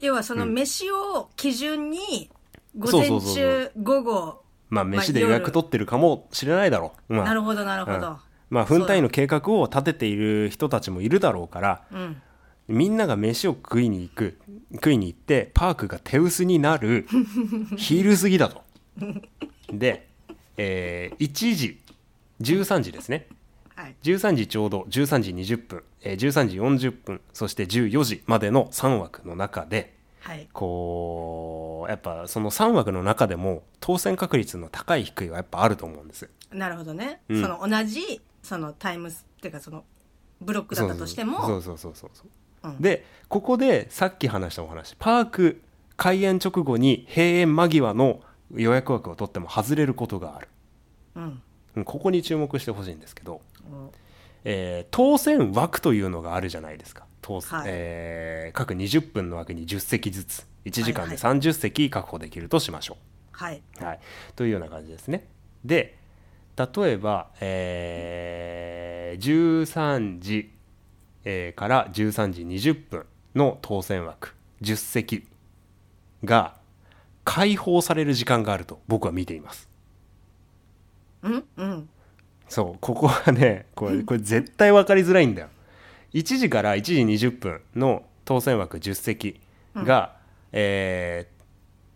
[0.00, 2.30] う要はその飯を基準に
[2.78, 7.24] 午前そうそうそうそ中午後まあまあ飯で予約夜取ってるかもしれないだろう、まあ。
[7.24, 7.96] なるほどなるほど。
[7.96, 8.16] うん。
[8.50, 12.22] まあ分単位の計画を立てている人たちもいるだろうからうん。
[12.68, 14.38] みんなが飯を食いに行く
[14.74, 17.06] 食いに行ってパークが手薄になる
[17.78, 18.62] 昼過ぎだと。
[19.72, 20.06] で、
[20.58, 21.80] えー1時
[22.40, 23.26] 13時ですね。
[23.74, 23.96] はい。
[24.02, 30.48] 13時ちょうど13時20分、えー13時40分そして14時までの3枠の中ではい。
[30.52, 36.28] こうやっぱその3枠の中でも当選確率の高い低いはやっぱあると思うんです。
[36.52, 37.42] なるほどね、うん。
[37.42, 39.84] その同じそのタイムスっていうかその
[40.40, 41.46] ブロックだったとしても。
[41.46, 42.24] そうそうそうそうそ
[42.64, 42.82] う、うん。
[42.82, 45.62] でここでさっき話したお話パーク
[45.96, 48.20] 開園直後に閉園間際の
[48.54, 50.48] 予約枠を取っても外れることがある。
[51.14, 51.42] うんうん
[51.84, 53.40] ここに注目してほしいんですけど、
[53.70, 53.90] お
[54.44, 57.04] えー当選枠というのがあるじゃないですか。
[57.22, 57.68] 当選、はい。
[57.68, 60.46] えー各20分の枠に10席ずつ。
[60.64, 62.98] 1時間ではい30席確保できるとしましょ
[63.32, 64.00] はい、う、はい、
[64.36, 65.26] というような感じですね。
[65.64, 65.96] で
[66.56, 70.50] 例えば、えー13時、
[71.24, 74.34] えーから13時20分の当選枠。
[74.62, 75.26] 10席
[76.24, 76.56] が
[77.24, 79.67] 開放される時間があると僕は見ています
[81.22, 81.88] うんうん。
[82.48, 85.48] そうここはねこれこれ絶対分かりづらいんだよ。
[86.14, 89.40] 1時から1時20分の当選枠10席
[89.74, 90.16] が、
[90.52, 91.38] えー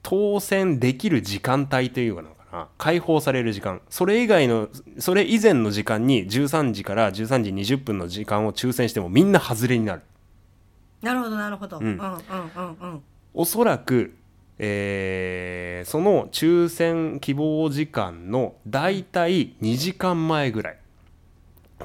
[0.02, 2.68] 当選できる時間帯というのかな。
[2.76, 3.80] 開放される時間。
[3.88, 4.68] それ以外の
[4.98, 10.02] それ以前の時間に13時から13時20分の時間を抽選してもみんな外れになる。
[11.00, 11.84] なるほどなるほど、ん。
[11.84, 13.02] うん、うんうんうん。
[13.34, 14.14] おそらく、
[14.64, 20.78] えーその抽選希望時間のだいたい2時間前ぐらい。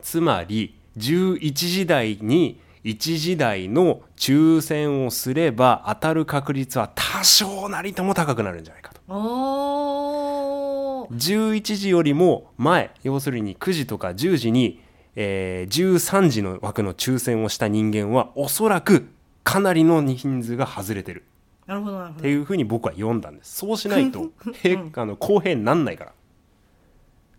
[0.03, 9.01] つまり11時台に1時台の抽選をすれば当たる確率は多少なりとも高くなるんじゃないかと。
[9.07, 11.15] おー。
[11.15, 14.79] 11時よりも前要するに9時とか10時に、
[15.15, 19.09] えー13時の枠の抽選をした人間はおそらく
[19.43, 21.23] かなりの人数が外れてる
[21.67, 22.19] なるほどなるほど。
[22.19, 23.57] っていうふうに僕は読んだんです。
[23.57, 24.31] そうしないと
[24.63, 26.13] へあの公平になんないから。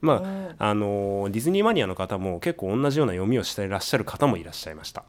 [0.01, 5.05] まああのーディズニーマニアの方も結構同じような読みをしていらっしゃる方もいらっしゃいました、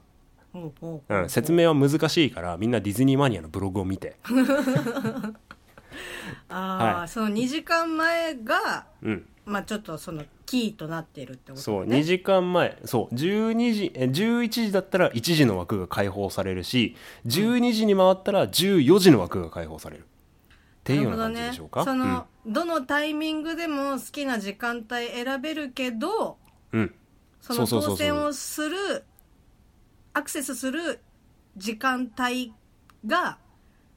[0.55, 4.15] うん、説明は難しいからみんなディズニーマニアのブログを見て、
[6.49, 7.07] ああ、はい。
[7.07, 12.77] その2時間前がうん、まあちょっとそのキーとなっているってことそうね2時間前。
[12.85, 16.95] そう12時え11時だったら1時の枠が開放されるし
[17.27, 20.03] 12時に回ったら14時の枠が開放される。
[20.03, 20.05] っ
[20.83, 21.81] ていうような感じでしょうか？
[21.81, 26.37] ね、その、どのタイミングでも好きな時間帯選べるけど
[26.71, 26.95] うん、うん
[27.41, 29.03] その当選をする
[30.13, 30.99] アクセスする
[31.55, 32.53] 時間帯
[33.05, 33.37] が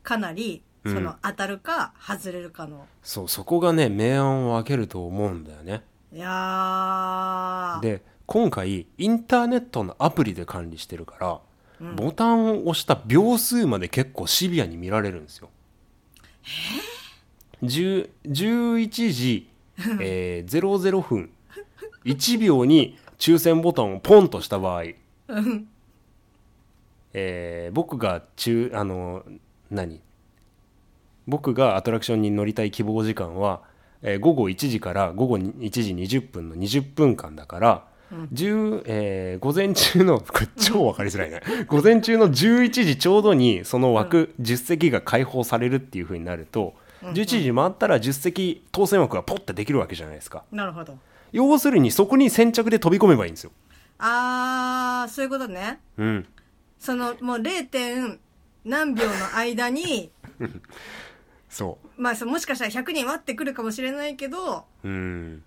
[0.02, 2.86] かなりその、うん当たるか外れるかの。
[3.02, 5.82] そうそこがね明暗を分けると思うんだよね。
[6.12, 7.80] いやー。
[7.80, 11.40] で今回インターネットのアプリで管理してるから、
[11.96, 15.50] ボタンを押した秒数まで結構シビアに見られるんですよ。
[17.62, 19.48] 10 11時、
[20.00, 21.30] えー、00分
[22.04, 24.82] 1秒に抽選ボタンをポンとした場合、
[25.28, 25.68] うん。
[27.12, 29.24] えー僕が中あの
[29.70, 30.00] 何？
[31.26, 33.60] 僕がアトラクションに乗りたい希望時間は、
[34.02, 37.84] えー午後1時から午後1時20分の20分間だから、
[38.32, 41.40] 10えー午前中の これ超分かりづらいね。
[41.68, 50.44] 午前中の11時ちょうどにその枠10席が開放されるっていう風になると、11時回ったら10席当選枠がポッてできるわけじゃないですか。
[50.52, 50.98] なるほど。
[51.32, 53.52] 要するにそこに先着で飛び込めばいいんですよ。
[53.98, 55.78] あーそういうことね。
[55.96, 56.26] うん。
[56.78, 57.66] そのもう 0.
[57.68, 58.18] 点
[58.64, 60.10] 何秒の間に
[61.52, 62.02] そう。
[62.02, 65.42] まあそもしかしたら100人割ってくるかもしれないけどうん。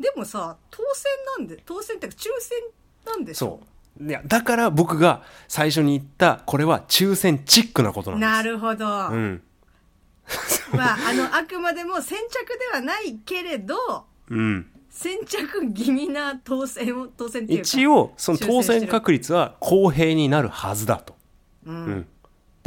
[0.00, 2.58] でもさ当選なんで当選っていうか抽選
[3.04, 3.60] なんでしょ？
[3.98, 4.08] そう。
[4.08, 8.30] いやだから僕が最初に言ったこれは抽選チックなことなんです。
[8.30, 9.42] なるほど、うん。
[10.72, 14.70] まああのあくまでも先着ではないけれどうん。
[14.90, 21.14] 先着気味な当選を当選っていうか一応その当選確率は公平になるはずだと、
[21.66, 21.74] うん。
[21.74, 22.08] うん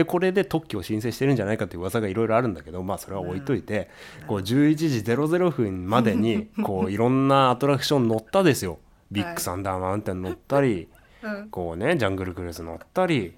[0.01, 3.87] でこれで特許を申請してるんじゃないかという噂がいろいろあるんだけどまあそれは置いといて、
[4.27, 8.79] こう11時00分までにこういろんなアトラクション乗ったですよ。
[9.11, 10.87] ビッグサンダーマウンテン乗ったり、
[11.21, 11.49] うん。
[11.49, 13.35] こうねジャングルクルーズ乗ったり。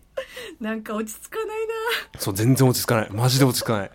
[0.62, 2.20] なんか落ち着かないな。
[2.20, 3.10] そう全然落ち着かない。
[3.12, 3.92] マジで落ち着かない。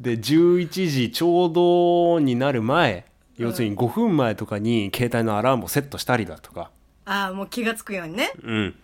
[0.00, 6.70] で11時ちょうどになる前要するに5分前とかに携帯のアラームをセットしたりだとか。
[7.04, 8.32] ああもう気がつくようにね。
[8.42, 8.74] うん、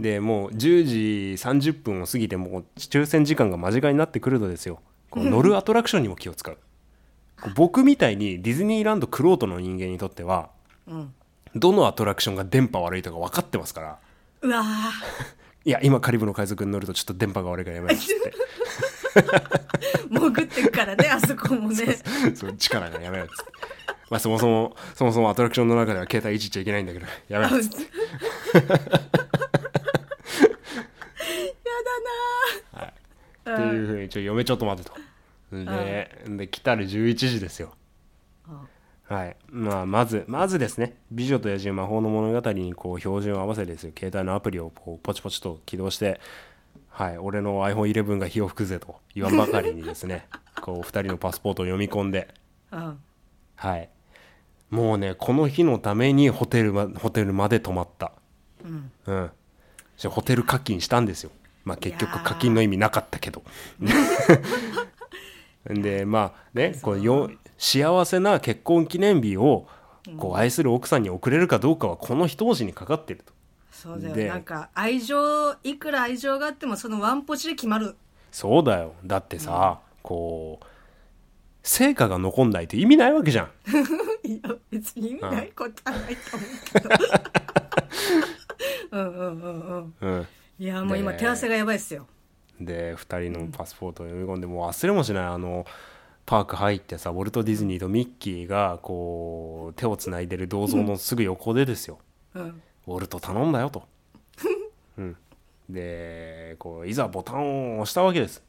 [0.00, 0.96] でもう10時
[1.36, 4.80] 30分を過ぎてもう抽選時間が間近になってくるとですよ。
[5.10, 6.58] こう乗るアトラクションにも気を使う。
[7.54, 10.50] 僕みたいにディズニーランドクロートの人間にとっては
[10.86, 11.14] うん。
[11.54, 13.98] どのアトラクションが電波悪いとか分かってますから。
[14.42, 14.64] うわ
[15.64, 18.32] いや今カリブの海賊に乗るとちょっと電波が悪いからやめろっつって。
[19.20, 21.98] ー 潜ってくからね あそこもね。
[22.34, 23.52] そう力がやめろっつって。
[24.10, 27.86] まあそもそもそもそもアトラクションの中では携帯いじっちゃいけないんだけどやめろっつって
[31.38, 32.92] や
[33.54, 34.96] っていうふうにちょ嫁ちょっと待てと。
[35.50, 37.74] でで来たる11時ですよ。
[39.04, 39.36] はい。
[39.48, 43.92] まあまずまずですね「美女と野獣魔法の物語」にこう標準を合わせてですよ。
[43.98, 46.20] 携帯のアプリをこうポチポチと起動して
[46.90, 47.18] はい。
[47.18, 50.26] 俺の iPhone11 が火を吹くぜと言わんばかりにですね。
[50.60, 52.28] こう2人のパスポートを読み込んで。
[52.70, 52.96] だな
[53.56, 53.88] はい。
[54.68, 58.12] もうねこの日のためにホテルまホテルまで泊まった。
[58.62, 58.92] うん。
[59.06, 59.30] うん
[60.06, 61.30] ホテル課金したんですよ。
[61.64, 63.42] まあ結局課金の意味なかったけど。
[65.68, 69.66] でまあねこうよ幸せな結婚記念日を
[70.16, 73.32] こう愛する奥さんに送れるかどうかはこの一文字にかかってると。
[73.72, 74.26] そうだで。
[74.26, 77.96] よなんか愛情いくら愛情があってもそのワンポチで決まる。
[78.30, 78.94] そうだよ。
[79.04, 80.66] だってさ、こう
[81.62, 83.50] 成果が残んないと意味ないわけじゃん。
[84.24, 86.88] いや別に意味ないことはないと思うけど
[88.90, 89.94] うんうんうんうん。
[90.00, 90.26] うん。
[90.58, 92.06] いやもう今で手汗がやばいっすよ。
[92.60, 95.64] で2人のパスポートを読み込んでもう忘れもしないあの
[96.26, 101.98] パーク入ってさウォルト・ディズニーとミッキーがこう手をつないでる銅像のすぐ横でですよ。
[102.34, 102.62] うん。
[102.86, 103.84] ウォルト頼んだよと、
[104.96, 105.16] うん、
[105.68, 108.42] でこういざボタンを押したわけです。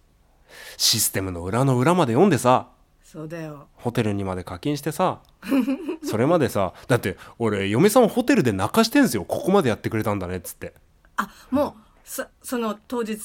[0.78, 2.70] システムの裏の裏まで読んでさ
[3.12, 5.22] そうだよホテルにまで課金してさ
[6.05, 10.76] それまでさだって俺嫁さんホテルで泣かしてんすよここまでやってくれたんだねっつって、
[11.18, 11.74] あもう
[12.05, 13.18] そその当日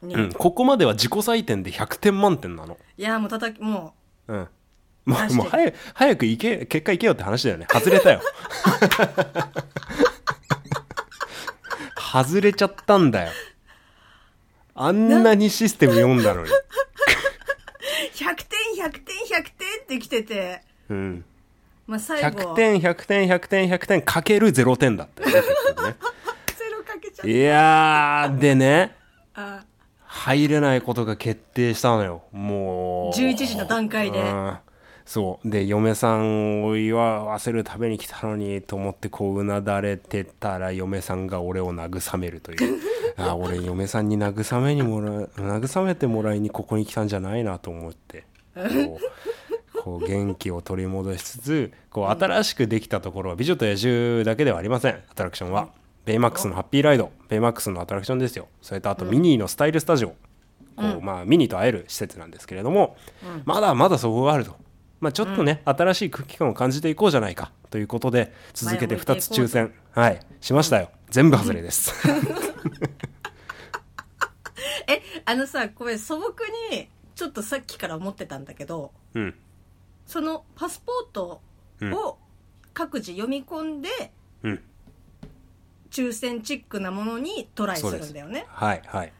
[0.00, 3.92] に、うん、ここまでは自己採点で100点満点なのいやもう叩きも
[4.26, 4.48] うん。
[5.04, 7.66] もう、もう早く、早く行け、結果行けよって話だよね。
[7.70, 8.22] 外れたよ。
[11.96, 13.32] 外れちゃったんだよ。
[14.74, 16.48] あんなにシステム読んだのに。
[16.50, 16.66] う
[18.16, 19.42] 100点100点100点
[19.82, 21.24] って来ててうん。
[21.86, 25.42] まあ最後100点、100点、100点、100点、かける0点だったよね。
[26.84, 28.96] かけちゃっいやー、でね、
[30.04, 32.22] 入れないことが決定したのよ。
[32.32, 33.18] もう。
[33.18, 34.58] 11時の段階でうん
[35.04, 35.48] そう。
[35.48, 42.80] で、嫁さんを祝わせるために来たのにと思って、こう、うなだれてたら、嫁さんが俺を慰めるという。
[43.16, 48.24] あ、俺、嫁さんに慰めにもらう、慰めてもらいにここに来たんじゃないなと思って。
[48.56, 48.98] こ
[49.74, 54.94] う、 こう元気を取り戻しつつ、こう、新しくできたところは、美女と野獣だけではありません。
[55.10, 55.68] アトラクションは。
[56.04, 58.46] ベイマックスのハッピーライド、ベイマックスのアトラクションですよ。
[58.62, 60.10] それとあと、ミニーのスタイルスタジオ。
[60.76, 62.96] こうまあ、ミニと会える施設なんですけれども、
[63.44, 64.54] まだまだそこがあると、
[65.00, 67.50] まあ、ちょっとね、新しい空気感を感じていこうじゃないか。
[67.70, 69.74] ということで続けて2つ抽選。
[69.92, 70.20] はい。
[70.40, 70.90] しましたよ。
[71.10, 71.92] 全部外れです。
[74.88, 76.32] えあのさこれ素朴
[76.70, 79.34] にちょっとさっきから思ってたんだけどうん。
[80.06, 81.40] そのパスポート
[81.82, 82.18] を
[82.72, 83.88] 各自読み込んで
[84.44, 84.62] うん。
[85.90, 88.44] 抽選チックなものにトライするんだよね。
[88.48, 89.12] はいはい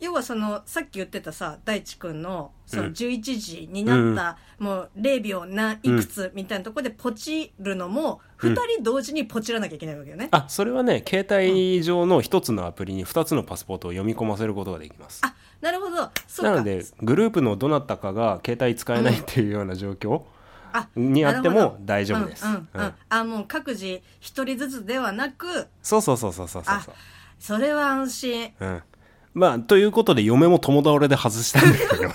[0.00, 2.86] 要はそのさっき言ってたさ大地君のそうん。
[2.86, 8.52] の11時になった、もう0秒何いくつみたいなところでポチるのもうん。
[8.52, 15.22] 2人同時にポチらなきゃいけないわけよね、あそれはね携帯上の一つのアプリに2つのパスポートを読み込ませることができます。
[15.24, 16.10] あなるほど。
[16.28, 16.50] そうか。
[16.52, 20.22] なのでグループのどなたかが携帯使えないっていうような状況
[20.72, 22.80] あにあっても大丈夫です、うんうんうん。
[22.82, 22.94] うん。
[23.08, 26.74] あもう各自一人ずつではなくそうそうそうそうそうそう。
[26.74, 26.86] あ
[27.40, 28.52] それは安心。
[28.60, 28.82] うん、
[29.38, 32.08] まあということで嫁も共倒れで外したんだけど、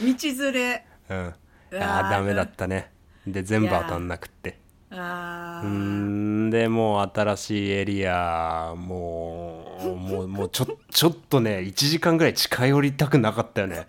[0.00, 0.86] 道連れ。
[1.10, 2.10] うん、あーー。
[2.10, 2.92] ダメだったね。
[3.26, 4.60] で全部当たんなくって。
[4.92, 6.50] あうん。
[6.50, 13.88] でもう新しいエリアもうもう もうちょちょっとね1時間ぐらい近寄りたくなかったよね。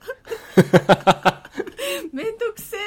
[2.11, 2.81] めんどくせえ。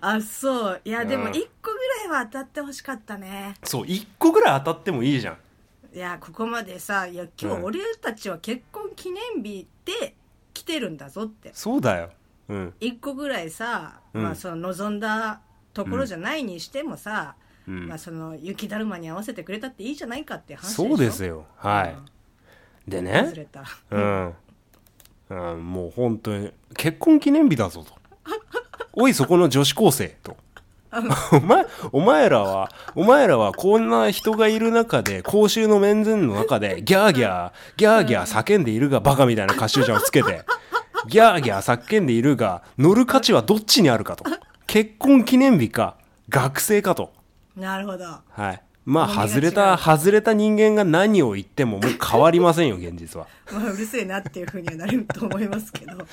[0.00, 0.80] あそう。
[0.82, 1.30] いやでもうん。
[1.32, 1.78] 1個ぐ
[2.08, 3.54] らいは当たってほしかったね。
[3.64, 5.38] そう1個ぐらい当たってもいいじゃん
[5.92, 7.64] いやここまでさいや今日うん。
[7.64, 10.14] 俺たちは結婚記念日で
[10.54, 11.50] 来てるんだぞって。
[11.52, 12.10] そうだよ。
[12.48, 12.74] うん。
[12.80, 14.22] 1個ぐらいさ、うん。
[14.22, 15.40] まあその望んだ
[15.74, 17.34] ところじゃないにしてもさ、
[17.66, 17.88] うん。
[17.88, 20.88] まあその雪だるまに合わせてくれたっていいじゃないかっていう話でしょ？
[20.88, 21.46] そうですよ。
[21.56, 21.96] はい。
[22.90, 23.64] で外ねれた。
[23.90, 24.34] うん、
[25.30, 27.98] うん、もう本当に結婚記念日だぞと。
[28.92, 30.36] おいそこの女子高生と
[31.32, 40.44] お前お前らはお前らはこんな人がいる中で公衆の面前の中でギャーギャーギャーギャー叫んでいるがバカみたいなカシュージャンをつけて
[41.06, 44.24] ギャーギャー叫んでいるが乗る価値はどっちにあるかと。
[44.66, 45.96] 結婚記念日か
[46.28, 47.12] 学生かと。
[47.56, 48.04] なるほど。
[48.04, 48.62] はい。
[48.84, 53.26] まあ外れた外れた人間が何を言ってももう 変わりませんよ現実は。
[53.52, 55.92] まあうるせえなっていうふうにはなると思いますけど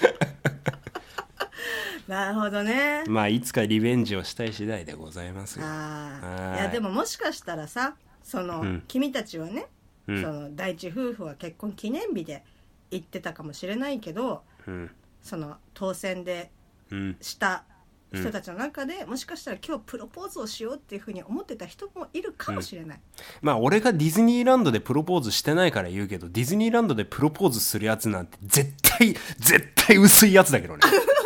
[2.09, 3.03] なるほどね。
[3.07, 5.65] まあいつかリベンジをしたい次第でございますよ。
[5.65, 6.59] ああはい。
[6.61, 8.83] いやでももしかしたらさその、うん。
[8.87, 9.67] 君たちはね、
[10.07, 10.21] うん。
[10.21, 12.43] その第一夫婦は結婚記念日で
[12.91, 14.91] 行ってたかもしれないけどうん。
[15.21, 16.51] その当選で
[16.91, 17.65] うんした
[18.13, 22.99] 人たちの中で、もしかしたら今日プロポーズをしようっていうふうに思ってた人もいるかもしれない、
[23.41, 30.83] まあ俺がディズニーランドでプロポーズしてないから言うけどディズニーランドでプロポーズするやつなんて絶対絶対薄いやつだけどね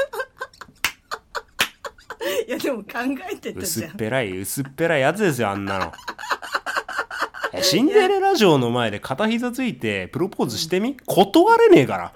[2.47, 2.87] いやでも考
[3.31, 3.91] えてた薄じゃん。
[3.91, 5.91] っぺらい薄っぺらいやつですよあんなの。
[7.53, 10.95] えシンデレラ城の前で片膝ついてプロポーズしてみ？
[11.05, 12.13] 断れねえから。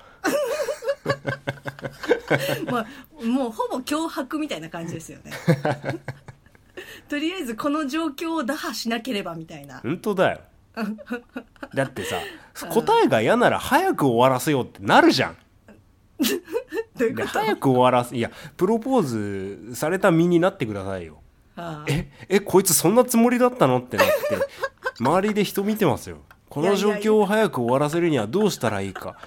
[2.71, 2.85] まあ、
[3.23, 5.31] もうほぼ脅迫みたいな感じですよね。
[7.07, 9.79] とりあえずこの状況を打破しなければみたいな。
[9.79, 10.39] 本当だよ。
[11.73, 12.17] だってさ
[12.69, 15.33] 答えが嫌なら早く終わらせようってなるじゃん。
[15.33, 15.39] で
[16.97, 17.27] どういうこと？
[17.27, 19.01] 早く終わらせいやプロポー
[19.69, 21.17] ズされた身になってくださいよ。
[21.55, 21.91] ああ。
[21.91, 23.79] ええこいつそんなつもりだったの？
[23.79, 24.13] ってなって。
[24.99, 26.19] 周りで人見てますよ。
[26.49, 29.17] この状況を早く終わらせるにはどうしたらいいか。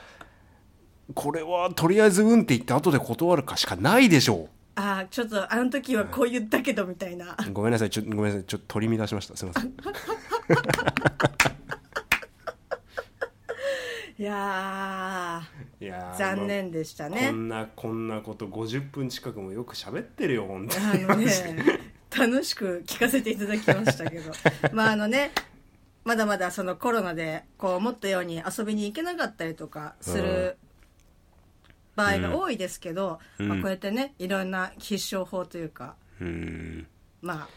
[1.14, 7.34] これはとりあえずうんって言って後で断るかしかないでしょああちょっとあの時はこう言ったけどみたいな。
[7.48, 9.36] うごめんなさいちょごめんなさいちょっと取り乱しました。
[9.36, 9.72] すいません
[14.18, 15.42] いや
[15.80, 21.32] いや残念でしたこねんなこんなこと50分近くもよく喋ってるよ本当あにのね
[22.10, 24.32] 楽しく聞かせていただきましたけど。
[24.72, 25.30] まああのね
[26.04, 30.56] まだまだそのコロナでこう思ったように遊びに行けなかったりとかする
[31.96, 33.48] 場合が多いですけど、うん。
[33.48, 36.86] まあ、こうやってねいろんな必勝法というかうん。
[37.20, 37.48] まあ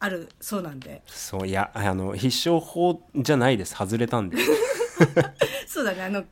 [0.00, 1.02] あるそうなんで。
[1.06, 3.76] そういやあの必勝法じゃないです。
[3.76, 4.38] 外れたんで
[5.66, 6.02] そうだね。
[6.02, 6.24] あの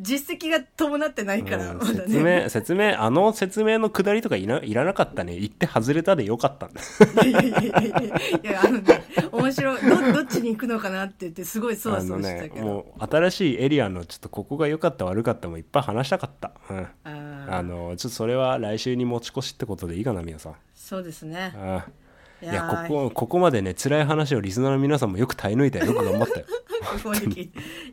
[0.00, 1.78] 実績が伴ってないから、うん。
[1.78, 5.36] まだ説ね明説明あの説明のくだりとかいないらなかったね。
[5.36, 6.80] 言って外れたでよかったんだ。
[7.24, 7.98] いやいやいやいや
[8.42, 8.62] いや。
[8.64, 9.02] あのね
[9.32, 9.82] 面白い。
[9.82, 17.54] どどっちに行くのかなって言ってすごいそわそわしてたけど、もう新しいエリアのちょっとここが良かった悪かったもいっぱい話したかった、うん、あー。
[17.58, 20.54] あのちょっとそれは来週に持ち越しってことでいいかな皆さん。
[20.74, 21.52] そうですね。
[21.56, 22.03] あい
[22.44, 22.88] いやー。
[22.88, 25.86] ここここまでね辛い話をリスナーの皆さんもよく耐え抜いたよ。
[25.86, 26.46] よく頑張ったよ。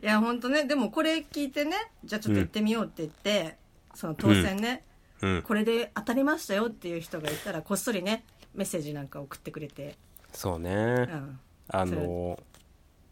[0.02, 0.64] いや本当ね。
[0.64, 3.56] でもこれ聞いてねじゃあちょっと行ってみようって言って、
[3.94, 4.84] その当選ね、
[5.20, 5.42] うん。
[5.42, 8.24] これで当たりましたよっていう人がいたらこっそりね
[8.54, 9.96] メッセージなんか送ってくれて、
[10.32, 10.74] そうね、う
[11.14, 12.38] ん、あの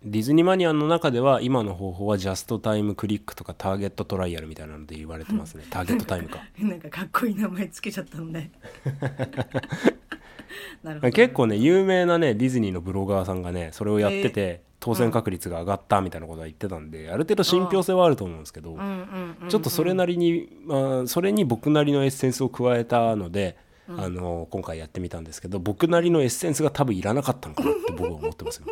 [0.03, 5.65] ディズニーマニアの中では今の方法はジャストタイムクリックとかターゲットトライアルみたいなので言われてますね。
[5.71, 6.41] ターゲットタイムか。
[6.59, 8.51] なんかかっこいい名前つけちゃったので
[10.83, 11.13] なるほど。
[11.13, 23.57] 結構ね有名なねディズニーのブロガーさんがねそれをやってて、当選確率が上がったみたいなことは言ってたんである程度信憑性はあると思うんですけど、うんうんうんちょっとそれなりに、まあ、それに僕なりのエッセンスを加えたので、
[23.89, 28.67] あの今回やってみたんですけど僕なりのエッセンスが多分いらなかったのかなって僕は思ってますよ。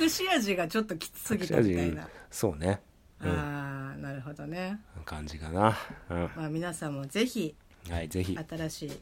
[0.00, 2.08] 隠し味がちょっときつすぎたみたいな。
[2.30, 2.80] そうね。
[3.20, 4.80] ああなるほどね。
[5.04, 5.76] 感じかな、
[6.08, 6.30] うん。
[6.36, 7.54] まあ皆さんもぜひ
[7.88, 8.92] はいぜひ、新しい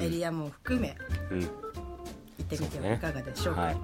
[0.00, 0.96] エリアも含め
[1.30, 1.40] うん。
[1.40, 1.50] 行っ
[2.46, 3.74] てみてはいかがでしょうか、はい。
[3.74, 3.76] い、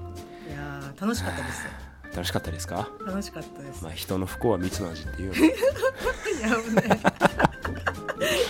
[0.52, 1.66] やー楽しかったです。
[2.14, 2.88] 楽しかったですか？
[3.06, 5.38] 楽しかったです、まあ人の不幸は蜜の味っていうよ い
[6.40, 7.00] やもうね。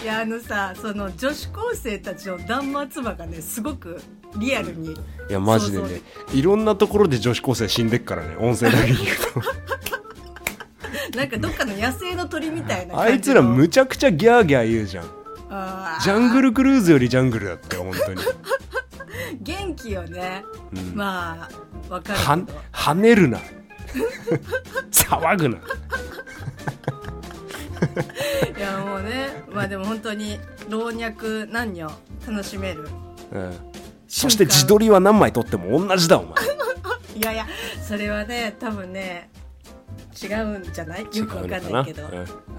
[0.03, 4.01] いやあのさその女子高生たちの断末魔がねすごく
[4.37, 4.97] リアルに、い
[5.31, 6.03] やマジでね
[6.33, 9.43] いろんなところで女子高生死んでっからね音声だけ聞くと。
[11.17, 15.07] なんかどっかの野生の鳥みたいなあいつらむちゃくちゃギャーギャー言うじゃん
[16.03, 18.21] ジャングルクルーズよりジャングルだって本当に。
[19.41, 20.45] 元気よね、
[20.75, 20.95] うん。
[20.97, 21.49] ま
[21.89, 22.19] あわかる
[22.73, 23.39] 跳ねるな。
[24.91, 25.59] 騒ぐな、
[28.57, 29.45] いやもうね。
[29.53, 31.91] まあでも本当に老若男女
[32.27, 32.89] 楽しめる。
[33.33, 33.53] うん、
[34.09, 36.35] そして自撮りは何枚撮っても同じだお前。
[37.17, 37.47] いやいや
[37.87, 39.31] それはね多分ね
[40.21, 41.07] 違うんじゃない？
[41.13, 42.11] よくわかんないけど、うん。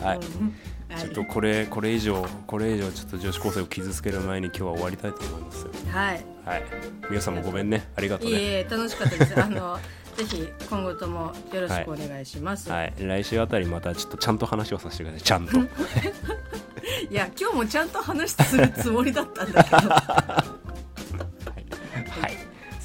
[0.05, 0.55] はい、うん
[0.97, 6.25] ちょっとこれこれ以上これ以上ちょっと女子高生を傷つける前に今日は終わりたいと思いますはい。
[6.45, 6.63] はい。
[7.09, 7.87] 皆さんもごめんね。
[7.95, 9.41] ありがとういえいねえ楽しかったです。
[9.41, 9.79] あの
[10.15, 12.93] ぜひ今後ともよろしくお願いします、はい。
[12.97, 15.21] 来週あたりまたちょっとちゃんと話をさせてください。
[15.21, 15.57] ちゃんと。
[17.09, 19.77] いや今日もちゃんと話するつもりだったんだけど。
[19.77, 20.84] はい、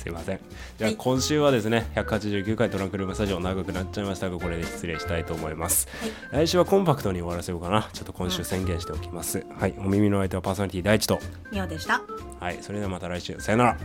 [0.00, 0.40] すいません。
[0.78, 5.88] じゃあ今週はですね、189回トランクルームスタジオ長くなっちゃいましたが、これで失礼したいと思います。
[6.32, 7.90] 来週はコンパクトに終わらせようかな。
[7.92, 9.44] ちょっと今週宣言しておきます。
[9.58, 11.18] はい、お耳の相手はパーソナリティ第一と。
[11.52, 12.02] みおでした
[12.40, 13.38] はい、それではまた来週。
[13.40, 13.76] さよなら。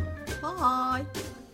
[0.41, 1.44] はーい